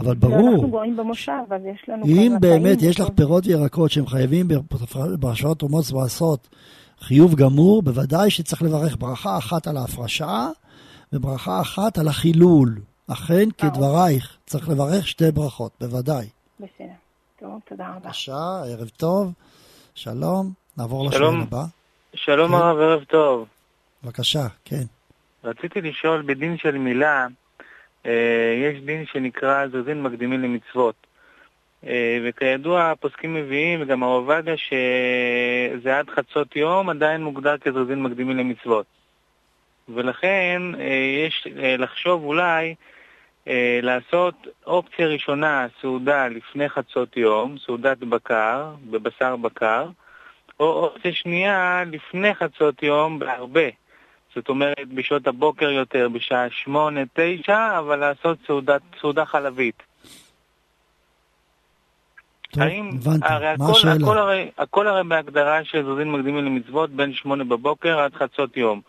[0.00, 2.90] אבל לא, אנחנו ברור, גויים במושב, אז יש לנו אם באמת חיים.
[2.90, 4.48] יש לך פירות וירקות שהם חייבים
[5.20, 6.48] בהשוואת תרומות ומעשרות
[7.00, 10.48] חיוב גמור, בוודאי שצריך לברך ברכה אחת על ההפרשה
[11.12, 12.80] וברכה אחת על החילול.
[13.08, 16.26] אכן, כדברייך, צריך לברך שתי ברכות, בוודאי.
[16.60, 16.86] בסדר.
[17.40, 17.98] טוב, תודה רבה.
[17.98, 19.32] בבקשה, ערב טוב,
[19.94, 21.34] שלום, נעבור שלום.
[21.34, 21.64] לשואל הבא.
[22.14, 22.54] שלום כן.
[22.54, 23.48] הרב, ערב טוב.
[24.04, 24.82] בבקשה, כן.
[25.44, 27.26] רציתי לשאול בדין של מילה,
[28.06, 30.94] אה, יש דין שנקרא זרזין מקדימים למצוות.
[31.86, 38.36] אה, וכידוע הפוסקים מביאים, וגם הרב עובדיה, שזה עד חצות יום עדיין מוגדר כזרזין מקדימים
[38.36, 38.86] למצוות.
[39.88, 42.74] ולכן אה, יש אה, לחשוב אולי
[43.48, 44.34] אה, לעשות
[44.66, 49.86] אופציה ראשונה, סעודה לפני חצות יום, סעודת בקר, בבשר בקר,
[50.60, 53.68] או אופציה שנייה לפני חצות יום בהרבה.
[54.34, 59.82] זאת אומרת, בשעות הבוקר יותר, בשעה שמונה, תשע, אבל לעשות סעודת, סעודה חלבית.
[62.50, 63.26] טוב, האם, הבנתי.
[63.26, 63.92] הרי מה הכל, השאלה?
[63.92, 68.80] הכל, הרי, הכל הרי בהגדרה של זרזין מקדימים למצוות בין שמונה בבוקר עד חצות יום.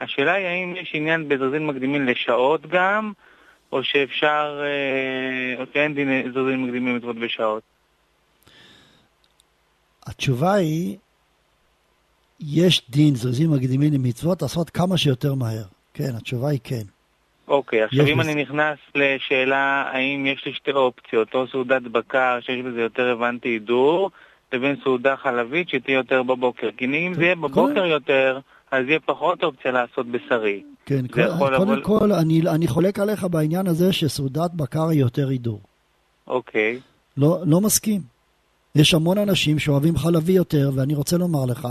[0.00, 3.12] השאלה היא האם יש עניין בזרזין מקדימים לשעות גם,
[3.72, 7.62] או שאפשר, אה, או שאין דין זרזין מקדימים למצוות בשעות.
[10.06, 10.96] התשובה היא,
[12.40, 15.64] יש דין זרזים מקדימים למצוות לעשות כמה שיותר מהר.
[15.94, 16.82] כן, התשובה היא כן.
[17.48, 21.82] אוקיי, עכשיו יש אם בזה- אני נכנס לשאלה האם יש לי שתי אופציות, או סעודת
[21.82, 24.10] בקר שיש בזה יותר הבנתי הידור,
[24.52, 26.70] לבין סעודה חלבית שתהיה יותר בבוקר.
[26.76, 28.38] כי אם זה יהיה בבוקר יותר,
[28.74, 30.62] אז יהיה פחות אופציה לעשות בשרי.
[30.86, 35.00] כן, זה כל, קודם לבוא- כל, אני, אני חולק עליך בעניין הזה שסעודת בקר היא
[35.00, 35.60] יותר הידור.
[36.26, 36.80] אוקיי,
[37.16, 38.00] לא, לא מסכים.
[38.74, 41.68] יש המון אנשים שאוהבים חלבי יותר, ואני רוצה לומר לך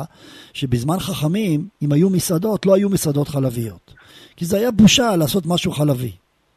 [0.53, 3.93] שבזמן חכמים, אם היו מסעדות, לא היו מסעדות חלביות.
[4.35, 6.11] כי זה היה בושה לעשות משהו חלבי.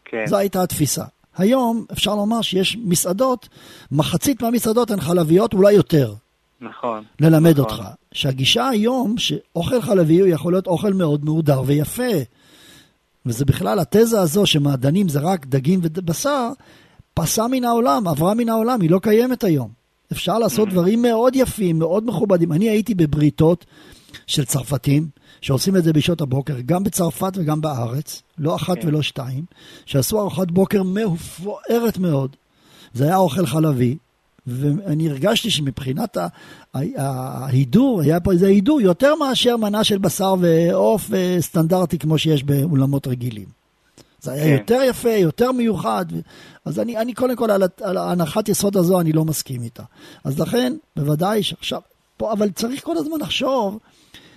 [0.04, 1.04] כן, זו הייתה התפיסה.
[1.36, 3.48] היום אפשר לומר שיש מסעדות,
[3.92, 6.14] מחצית מהמסעדות הן חלביות, אולי יותר.
[6.60, 7.04] נכון.
[7.20, 7.64] ללמד נכון.
[7.64, 7.82] אותך.
[8.12, 12.12] שהגישה היום, שאוכל חלבי הוא יכול להיות אוכל מאוד מהודר ויפה.
[13.26, 16.48] וזה בכלל, התזה הזו שמעדנים זה רק דגים ובשר,
[17.14, 19.70] פסה מן העולם, עברה מן העולם, היא לא קיימת היום.
[20.12, 22.52] אפשר לעשות דברים מאוד יפים, מאוד מכובדים.
[22.52, 23.64] אני הייתי בבריתות
[24.26, 25.08] של צרפתים,
[25.40, 28.88] שעושים את זה בשעות הבוקר, גם בצרפת וגם בארץ, לא אחת כן.
[28.88, 29.44] ולא שתיים,
[29.86, 32.36] שעשו ארוחת בוקר מפוארת מאוד.
[32.94, 33.96] זה היה אוכל חלבי,
[34.46, 36.16] ואני הרגשתי שמבחינת
[36.74, 43.06] ההידור, היה פה איזה הידור יותר מאשר מנה של בשר ועוף סטנדרטי כמו שיש באולמות
[43.06, 43.46] רגילים.
[44.20, 44.50] זה היה כן.
[44.60, 46.06] יותר יפה, יותר מיוחד.
[46.64, 49.82] אז אני, אני קודם כל, על, ה- על ההנחת יסוד הזו, אני לא מסכים איתה.
[50.24, 51.80] אז לכן, בוודאי שעכשיו,
[52.16, 53.78] פה, אבל צריך כל הזמן לחשוב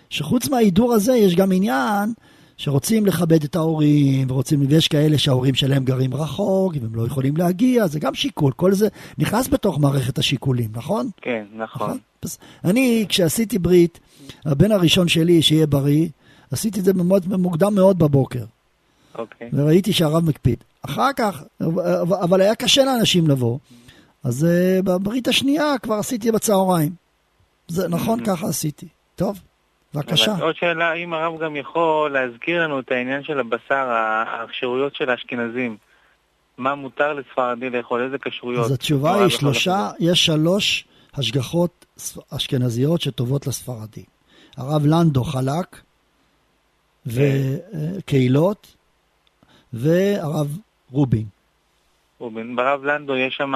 [0.10, 2.14] שחוץ מההידור הזה, יש גם עניין
[2.60, 7.88] שרוצים לכבד את ההורים, ורוצים, ויש כאלה שההורים שלהם גרים רחוק, והם לא יכולים להגיע,
[7.88, 11.10] זה גם שיקול, כל זה נכנס בתוך מערכת השיקולים, נכון?
[11.22, 11.98] כן, נכון.
[12.24, 14.00] אז אני, כשעשיתי ברית,
[14.46, 16.08] הבן הראשון שלי, שיהיה בריא,
[16.52, 18.44] עשיתי את זה במועד מוקדם מאוד בבוקר,
[19.16, 19.50] אוקיי.
[19.54, 20.58] וראיתי שהרב מקפיד.
[20.82, 21.44] אחר כך,
[22.24, 23.58] אבל היה קשה לאנשים לבוא,
[24.24, 26.92] אז uh, בברית השנייה כבר עשיתי בצהריים.
[27.68, 28.88] זה נכון, ככה עשיתי.
[29.16, 29.40] טוב,
[29.94, 30.36] בבקשה.
[30.42, 33.88] עוד שאלה, אם הרב גם יכול להזכיר לנו את העניין של הבשר,
[34.28, 35.78] האפשרויות של האשכנזים.
[36.58, 38.66] מה מותר לספרדי לאכול, איזה כשרויות?
[38.66, 41.86] אז התשובה היא שלושה, יש שלוש השגחות
[42.36, 44.04] אשכנזיות שטובות לספרדים.
[44.58, 45.82] הרב לנדו חלק,
[47.06, 48.76] וקהילות,
[49.74, 50.58] והרב
[50.92, 51.26] רובין.
[52.20, 53.54] רובין, ברב לנדו יש שם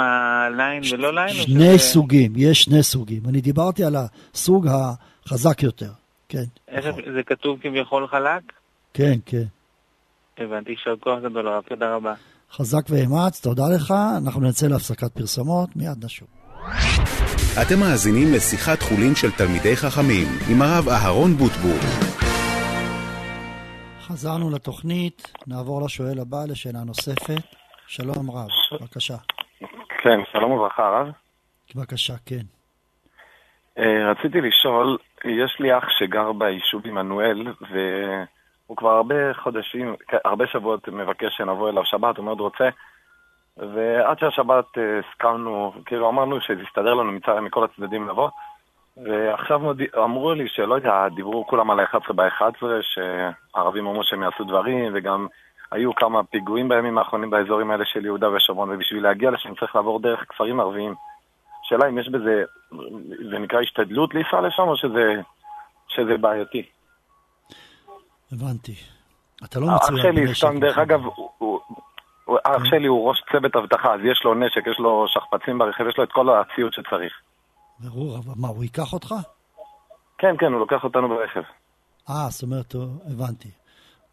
[0.58, 1.34] ליין ולא ליין?
[1.34, 3.22] שני סוגים, יש שני סוגים.
[3.30, 3.96] אני דיברתי על
[4.34, 5.92] הסוג החזק יותר.
[6.34, 8.42] כן, איך זה כתוב כביכול חלק?
[8.94, 9.44] כן, כן.
[10.38, 12.14] הבנתי, יישר כוח גדול הרב, תודה רבה.
[12.52, 13.94] חזק ואמץ, תודה לך.
[14.24, 16.28] אנחנו נצא להפסקת פרסומות, מיד נשוב.
[17.62, 21.82] אתם מאזינים לשיחת חולין של תלמידי חכמים עם הרב אהרון בוטבול.
[24.00, 27.44] חזרנו לתוכנית, נעבור לשואל הבא לשאלה נוספת.
[27.88, 29.18] שלום רב, בבקשה.
[30.04, 31.08] כן, שלום וברכה הרב.
[31.76, 32.46] בבקשה, כן.
[33.78, 39.96] אה, רציתי לשאול, יש לי אח שגר ביישוב עמנואל, והוא כבר הרבה חודשים,
[40.26, 42.70] הרבה שבועות מבקש שנבוא אליו שבת, הוא מאוד רוצה,
[43.58, 48.30] ועד שהשבת אה, הסכמנו, כאילו אמרנו שזה יסתדר לנו מצד, מכל הצדדים לבוא,
[48.98, 49.62] ועכשיו
[50.04, 55.28] אמרו לי שלא יודע, דיברו כולם על ה-11 ב-11, שערבים אמרו שהם יעשו דברים, וגם
[55.72, 60.00] היו כמה פיגועים בימים האחרונים באזורים האלה של יהודה ושומרון, ובשביל להגיע לשם צריך לעבור
[60.00, 60.96] דרך כפרים ערביים.
[61.74, 62.44] השאלה אם יש בזה,
[63.32, 65.22] זה נקרא השתדלות לנסוע לשם, או שזה,
[65.88, 66.64] שזה בעייתי?
[68.32, 68.76] הבנתי.
[69.44, 71.02] אתה לא מצוין אח שלי, סתם, דרך אגב,
[72.44, 72.66] אח כן.
[72.66, 76.04] שלי הוא ראש צוות אבטחה, אז יש לו נשק, יש לו שכפ"צים ברכב, יש לו
[76.04, 77.14] את כל הציוד שצריך.
[77.80, 79.16] ברור, אבל מה, הוא ייקח אותך?
[80.18, 81.42] כן, כן, הוא לוקח אותנו ברכב.
[82.10, 82.76] אה, זאת אומרת,
[83.12, 83.50] הבנתי.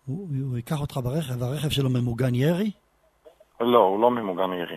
[0.06, 2.70] הוא, הוא ייקח אותך ברכב, והרכב שלו ממוגן ירי?
[3.60, 4.76] לא, הוא לא ממוגן ירי.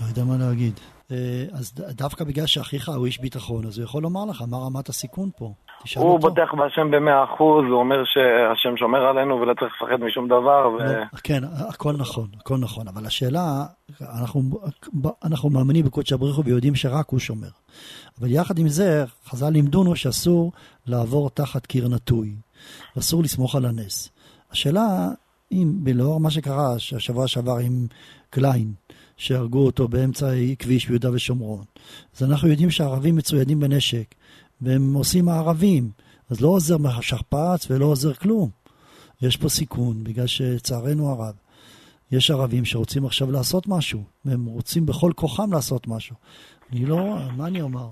[0.00, 0.80] לא יודע מה להגיד.
[1.12, 4.88] אה, אז דווקא בגלל שאחיך הוא איש ביטחון, אז הוא יכול לומר לך מה רמת
[4.88, 5.52] הסיכון פה.
[5.96, 6.18] הוא אותו.
[6.18, 10.70] בוטח בהשם במאה אחוז, הוא אומר שהשם שומר עלינו ולא צריך לפחד משום דבר.
[10.78, 10.82] ו...
[11.24, 13.64] כן, הכל נכון, הכל נכון, אבל השאלה,
[14.20, 14.42] אנחנו,
[15.24, 17.48] אנחנו מאמינים בקודש הבריחו ויודעים שרק הוא שומר.
[18.20, 20.52] אבל יחד עם זה, חז"ל לימדונו שאסור
[20.86, 22.34] לעבור תחת קיר נטוי,
[22.98, 24.08] אסור לסמוך על הנס.
[24.50, 25.08] השאלה,
[25.52, 27.86] אם לאור מה שקרה השבוע שעבר עם
[28.30, 28.72] קליין,
[29.20, 31.64] שהרגו אותו באמצע כביש ביהודה ושומרון.
[32.16, 34.14] אז אנחנו יודעים שהערבים מצוידים בנשק,
[34.60, 35.90] והם עושים הערבים,
[36.30, 38.50] אז לא עוזר שכפ"ץ ולא עוזר כלום.
[39.22, 41.34] יש פה סיכון, בגלל שלצערנו הרב,
[42.12, 46.16] יש ערבים שרוצים עכשיו לעשות משהו, והם רוצים בכל כוחם לעשות משהו.
[46.72, 47.88] אני לא, מה אני אומר?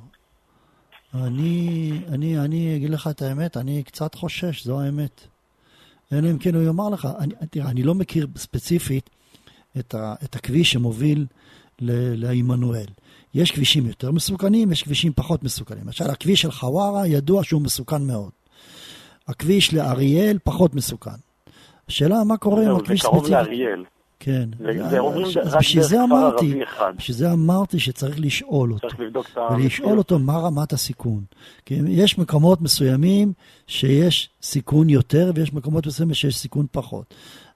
[1.14, 5.20] אני, אני, אני אגיד לך את האמת, אני קצת חושש, זו האמת.
[6.12, 9.10] אלא אם כן הוא יאמר לך, אני, תראה, אני לא מכיר ספציפית
[9.78, 11.26] את, ה, את הכביש שמוביל
[11.80, 12.86] לעמנואל.
[13.34, 15.84] יש כבישים יותר מסוכנים, יש כבישים פחות מסוכנים.
[15.86, 18.30] למשל, הכביש של חווארה ידוע שהוא מסוכן מאוד.
[19.28, 21.10] הכביש לאריאל פחות מסוכן.
[21.88, 23.26] השאלה מה קורה עם הכביש ספציפי.
[23.26, 23.84] זה קרוב לאריאל.
[24.20, 24.48] כן.
[25.58, 26.60] בשביל זה אמרתי,
[26.96, 28.88] בשביל זה אמרתי שצריך לשאול אותו.
[28.88, 29.54] צריך לבדוק את ה...
[29.54, 31.24] ולשאול אותו מה רמת הסיכון.
[31.66, 33.32] כי יש מקומות מסוימים
[33.66, 37.14] שיש סיכון יותר, ויש מקומות מסוימים שיש סיכון פחות.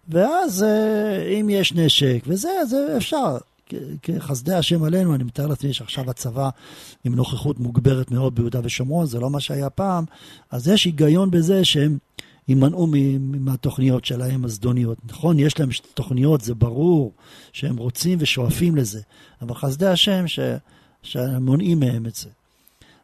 [0.09, 3.37] ואז אה, אם יש נשק וזה, אז אפשר.
[4.03, 6.51] כחסדי השם עלינו, אני מתאר לעצמי שעכשיו הצבא
[7.05, 10.05] עם נוכחות מוגברת מאוד ביהודה ושומרון, זה לא מה שהיה פעם,
[10.51, 11.99] אז יש היגיון בזה שהם
[12.49, 12.89] יימנעו
[13.21, 14.99] מהתוכניות שלהם הזדוניות.
[15.05, 17.13] נכון, יש להם תוכניות, זה ברור
[17.53, 19.01] שהם רוצים ושואפים לזה,
[19.43, 20.39] אבל חסדי השם ש...
[21.03, 22.29] שמונעים מהם את זה.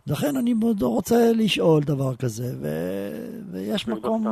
[0.06, 2.68] לכן אני רוצה לשאול דבר כזה, ו...
[3.52, 4.26] ויש מקום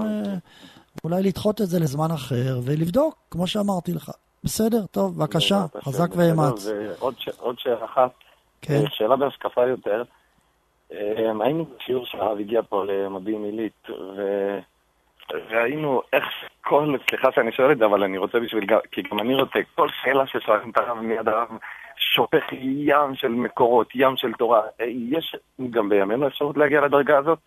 [1.04, 4.10] אולי לדחות את זה לזמן אחר ולבדוק, כמו שאמרתי לך.
[4.44, 6.68] בסדר, טוב, בבקשה, חזק ואמץ.
[7.38, 8.10] עוד שאלה אחת,
[8.62, 8.74] כן.
[8.74, 10.02] אה, שאלה בהשקפה יותר.
[10.92, 13.88] אה, היינו בשיעור שהרב הגיע פה למודיעין עילית,
[15.30, 16.24] וראינו איך
[16.60, 19.88] כל, סליחה שאני שואל את זה, אבל אני רוצה בשביל, כי גם אני רוצה, כל
[20.02, 21.48] שאלה ששואלים את הרב מיד הרב
[21.96, 24.60] שופך ים של מקורות, ים של תורה.
[24.80, 25.36] אה, יש
[25.70, 27.38] גם בימינו אפשרות להגיע לדרגה הזאת?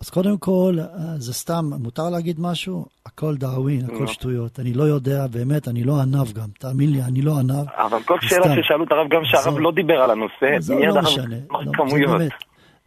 [0.00, 0.78] אז קודם כל,
[1.18, 2.86] זה סתם, מותר להגיד משהו?
[3.06, 4.06] הכל דאווין, הכל לא.
[4.06, 4.60] שטויות.
[4.60, 6.48] אני לא יודע, באמת, אני לא ענב גם.
[6.58, 7.66] תאמין לי, אני לא ענב.
[7.76, 11.36] אבל כל שאלה ששאלו את הרב, גם שהרב לא דיבר על הנושא, מיד לא משנה.
[11.50, 12.22] לא, כמויות.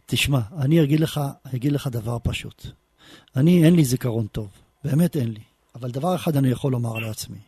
[0.06, 1.20] תשמע, אני אגיד לך,
[1.54, 2.66] אגיד לך דבר פשוט.
[3.36, 4.48] אני, אין לי זיכרון טוב.
[4.84, 5.40] באמת אין לי.
[5.74, 7.38] אבל דבר אחד אני יכול לומר לעצמי.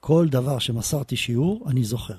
[0.00, 2.14] כל דבר שמסרתי שיעור, אני זוכר.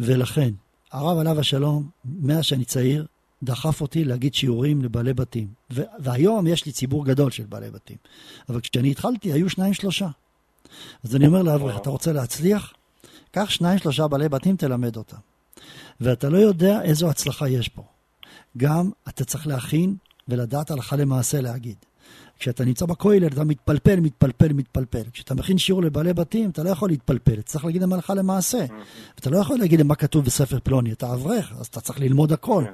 [0.00, 0.50] ולכן,
[0.92, 3.06] הרב עליו השלום, מאז שאני צעיר,
[3.42, 5.48] דחף אותי להגיד שיעורים לבעלי בתים.
[5.70, 7.96] ו- והיום יש לי ציבור גדול של בעלי בתים.
[8.48, 10.08] אבל כשאני התחלתי היו שניים שלושה.
[11.04, 12.72] אז אני אומר לאברך, אתה רוצה להצליח?
[13.30, 15.16] קח שניים שלושה בעלי בתים, תלמד אותם.
[16.00, 17.82] ואתה לא יודע איזו הצלחה יש פה.
[18.56, 19.96] גם אתה צריך להכין
[20.28, 21.76] ולדעת הלכה למעשה להגיד.
[22.38, 25.02] כשאתה נמצא בכולל, אתה מתפלפל, מתפלפל, מתפלפל.
[25.12, 28.64] כשאתה מכין שיעור לבעלי בתים, אתה לא יכול להתפלפל, אתה צריך להגיד להם הלכה למעשה.
[29.18, 32.32] אתה לא יכול להגיד להם מה כתוב בספר פלוני, אתה אברך, אז אתה צריך ללמוד
[32.32, 32.64] הכל.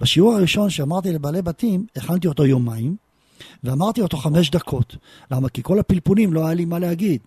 [0.00, 2.96] בשיעור הראשון שאמרתי לבעלי בתים, הכנתי אותו יומיים,
[3.64, 4.96] ואמרתי אותו חמש דקות.
[5.30, 5.48] למה?
[5.48, 7.20] כי כל הפלפולים לא היה לי מה להגיד.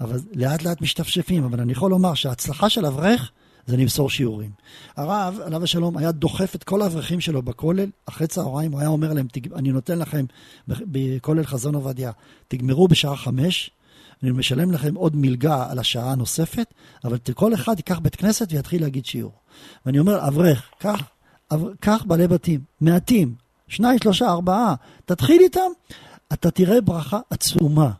[0.00, 3.30] אבל לאט לאט משתפשפים, אבל אני יכול לומר שההצלחה של אברך
[3.66, 4.50] זה למסור שיעורים.
[4.96, 9.12] הרב, עליו השלום, היה דוחף את כל האברכים שלו בכולל, אחרי צהריים, הוא היה אומר
[9.12, 10.24] להם, אני נותן לכם
[10.68, 12.12] בכולל חזון עובדיה,
[12.48, 13.70] תגמרו בשעה חמש,
[14.22, 18.82] אני משלם לכם עוד מלגה על השעה הנוספת, אבל כל אחד ייקח בית כנסת ויתחיל
[18.82, 19.32] להגיד שיעור.
[19.86, 21.02] ואני אומר, אברך, קח,
[21.80, 23.34] קח בעלי בתים, מעטים,
[23.68, 25.70] שניים, שלושה, ארבעה, תתחיל איתם,
[26.32, 27.90] אתה תראה ברכה עצומה.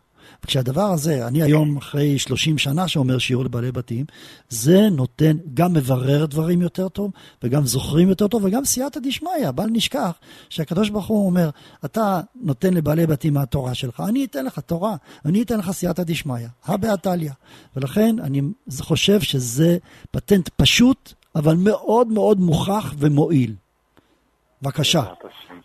[0.45, 4.05] וכשהדבר הזה, אני היום אחרי 30 שנה שאומר שיעור לבעלי בתים,
[4.49, 7.11] זה נותן, גם מברר דברים יותר טוב,
[7.43, 9.51] וגם זוכרים יותר טוב, וגם סייעתא דשמיא.
[9.55, 10.19] בל נשכח
[10.49, 11.51] שהקדוש ברוך הוא אומר,
[11.85, 16.47] אתה נותן לבעלי בתים מהתורה שלך, אני אתן לך תורה, אני אתן לך סייעתא דשמיא,
[16.65, 16.97] הא בהא
[17.77, 18.43] ולכן אני
[18.81, 19.79] חושב שזה
[20.11, 23.55] פטנט פשוט, אבל מאוד מאוד מוכח ומועיל.
[24.63, 25.03] בבקשה,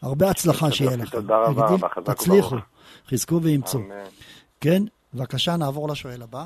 [0.01, 1.21] הרבה הצלחה שיהיה לכם.
[1.21, 2.55] תודה רבה, תצליחו,
[3.09, 3.79] חזקו ואימצו.
[4.65, 4.81] כן,
[5.13, 6.43] בבקשה, נעבור לשואל הבא.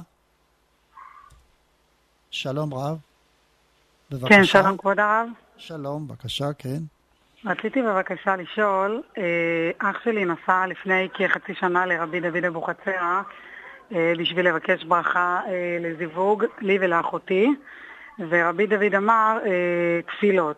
[2.32, 2.97] שלום רב.
[4.11, 4.36] בבקשה.
[4.36, 5.28] כן, שלום כבוד הרב.
[5.57, 6.80] שלום, בבקשה, כן.
[7.45, 13.22] רציתי בבקשה לשאול, אה, אח שלי נסע לפני כחצי שנה לרבי דוד אבוחצירא
[13.91, 17.49] אה, בשביל לבקש ברכה אה, לזיווג, לי ולאחותי,
[18.30, 19.38] ורבי דוד אמר
[20.07, 20.57] תפילות.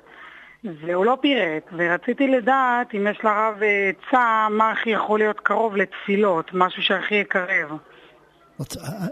[0.63, 3.55] והוא לא פירט, ורציתי לדעת אם יש לרב
[3.89, 7.77] עצה מה הכי יכול להיות קרוב לתפילות, משהו שהכי יקרב.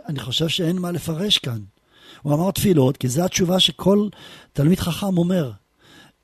[0.09, 1.59] אני חושב שאין מה לפרש כאן.
[2.21, 4.07] הוא אמר תפילות, כי זו התשובה שכל
[4.53, 5.51] תלמיד חכם אומר.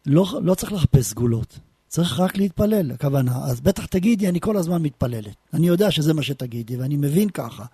[0.05, 3.31] לא, לא צריך לחפש סגולות, צריך רק להתפלל, הכוונה.
[3.49, 5.35] אז בטח תגידי, אני כל הזמן מתפללת.
[5.53, 7.65] אני יודע שזה מה שתגידי, ואני מבין ככה.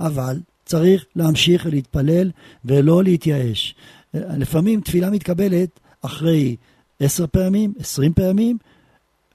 [0.00, 2.30] אבל צריך להמשיך להתפלל
[2.64, 3.74] ולא להתייאש.
[4.14, 6.56] לפעמים תפילה מתקבלת אחרי
[7.00, 8.58] עשר פעמים, עשרים פעמים,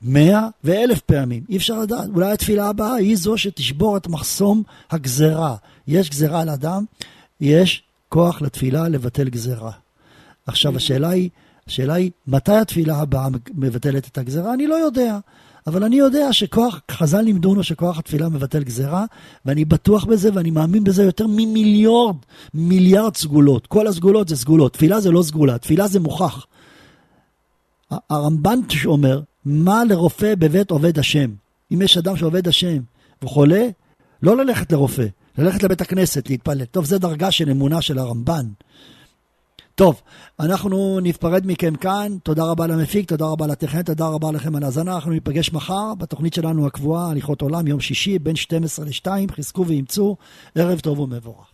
[0.01, 1.43] מאה ואלף פעמים.
[1.49, 2.09] אי אפשר לדעת.
[2.15, 5.55] אולי התפילה הבאה היא זו שתשבור את מחסום הגזרה.
[5.87, 6.85] יש גזרה על אדם,
[7.41, 9.71] יש כוח לתפילה לבטל גזרה.
[10.47, 11.29] עכשיו, השאלה היא,
[11.67, 14.53] השאלה היא, מתי התפילה הבאה מבטלת את הגזרה?
[14.53, 15.17] אני לא יודע.
[15.67, 19.05] אבל אני יודע שכוח, חז"ל לימדונו שכוח התפילה מבטל גזרה,
[19.45, 22.15] ואני בטוח בזה ואני מאמין בזה יותר ממיליארד,
[22.53, 23.67] מיליארד סגולות.
[23.67, 26.45] כל הסגולות זה סגולות, תפילה זה לא סגולה, תפילה זה מוכח.
[28.09, 31.31] הרמב"ן אומר, מה לרופא בבית עובד השם?
[31.73, 32.77] אם יש אדם שעובד השם
[33.23, 33.67] וחולה,
[34.23, 35.05] לא ללכת לרופא,
[35.37, 36.65] ללכת לבית הכנסת להתפלל.
[36.65, 38.45] טוב, זו דרגה של אמונה של הרמב"ן.
[39.75, 40.01] טוב,
[40.39, 44.95] אנחנו נפרד מכם כאן, תודה רבה למפיק, תודה רבה לטכנט, תודה רבה לכם על ההאזנה,
[44.95, 50.17] אנחנו ניפגש מחר בתוכנית שלנו הקבועה, הליכות עולם, יום שישי, בין 12 ל-2, חזקו ואימצו,
[50.55, 51.52] ערב טוב ומבורך.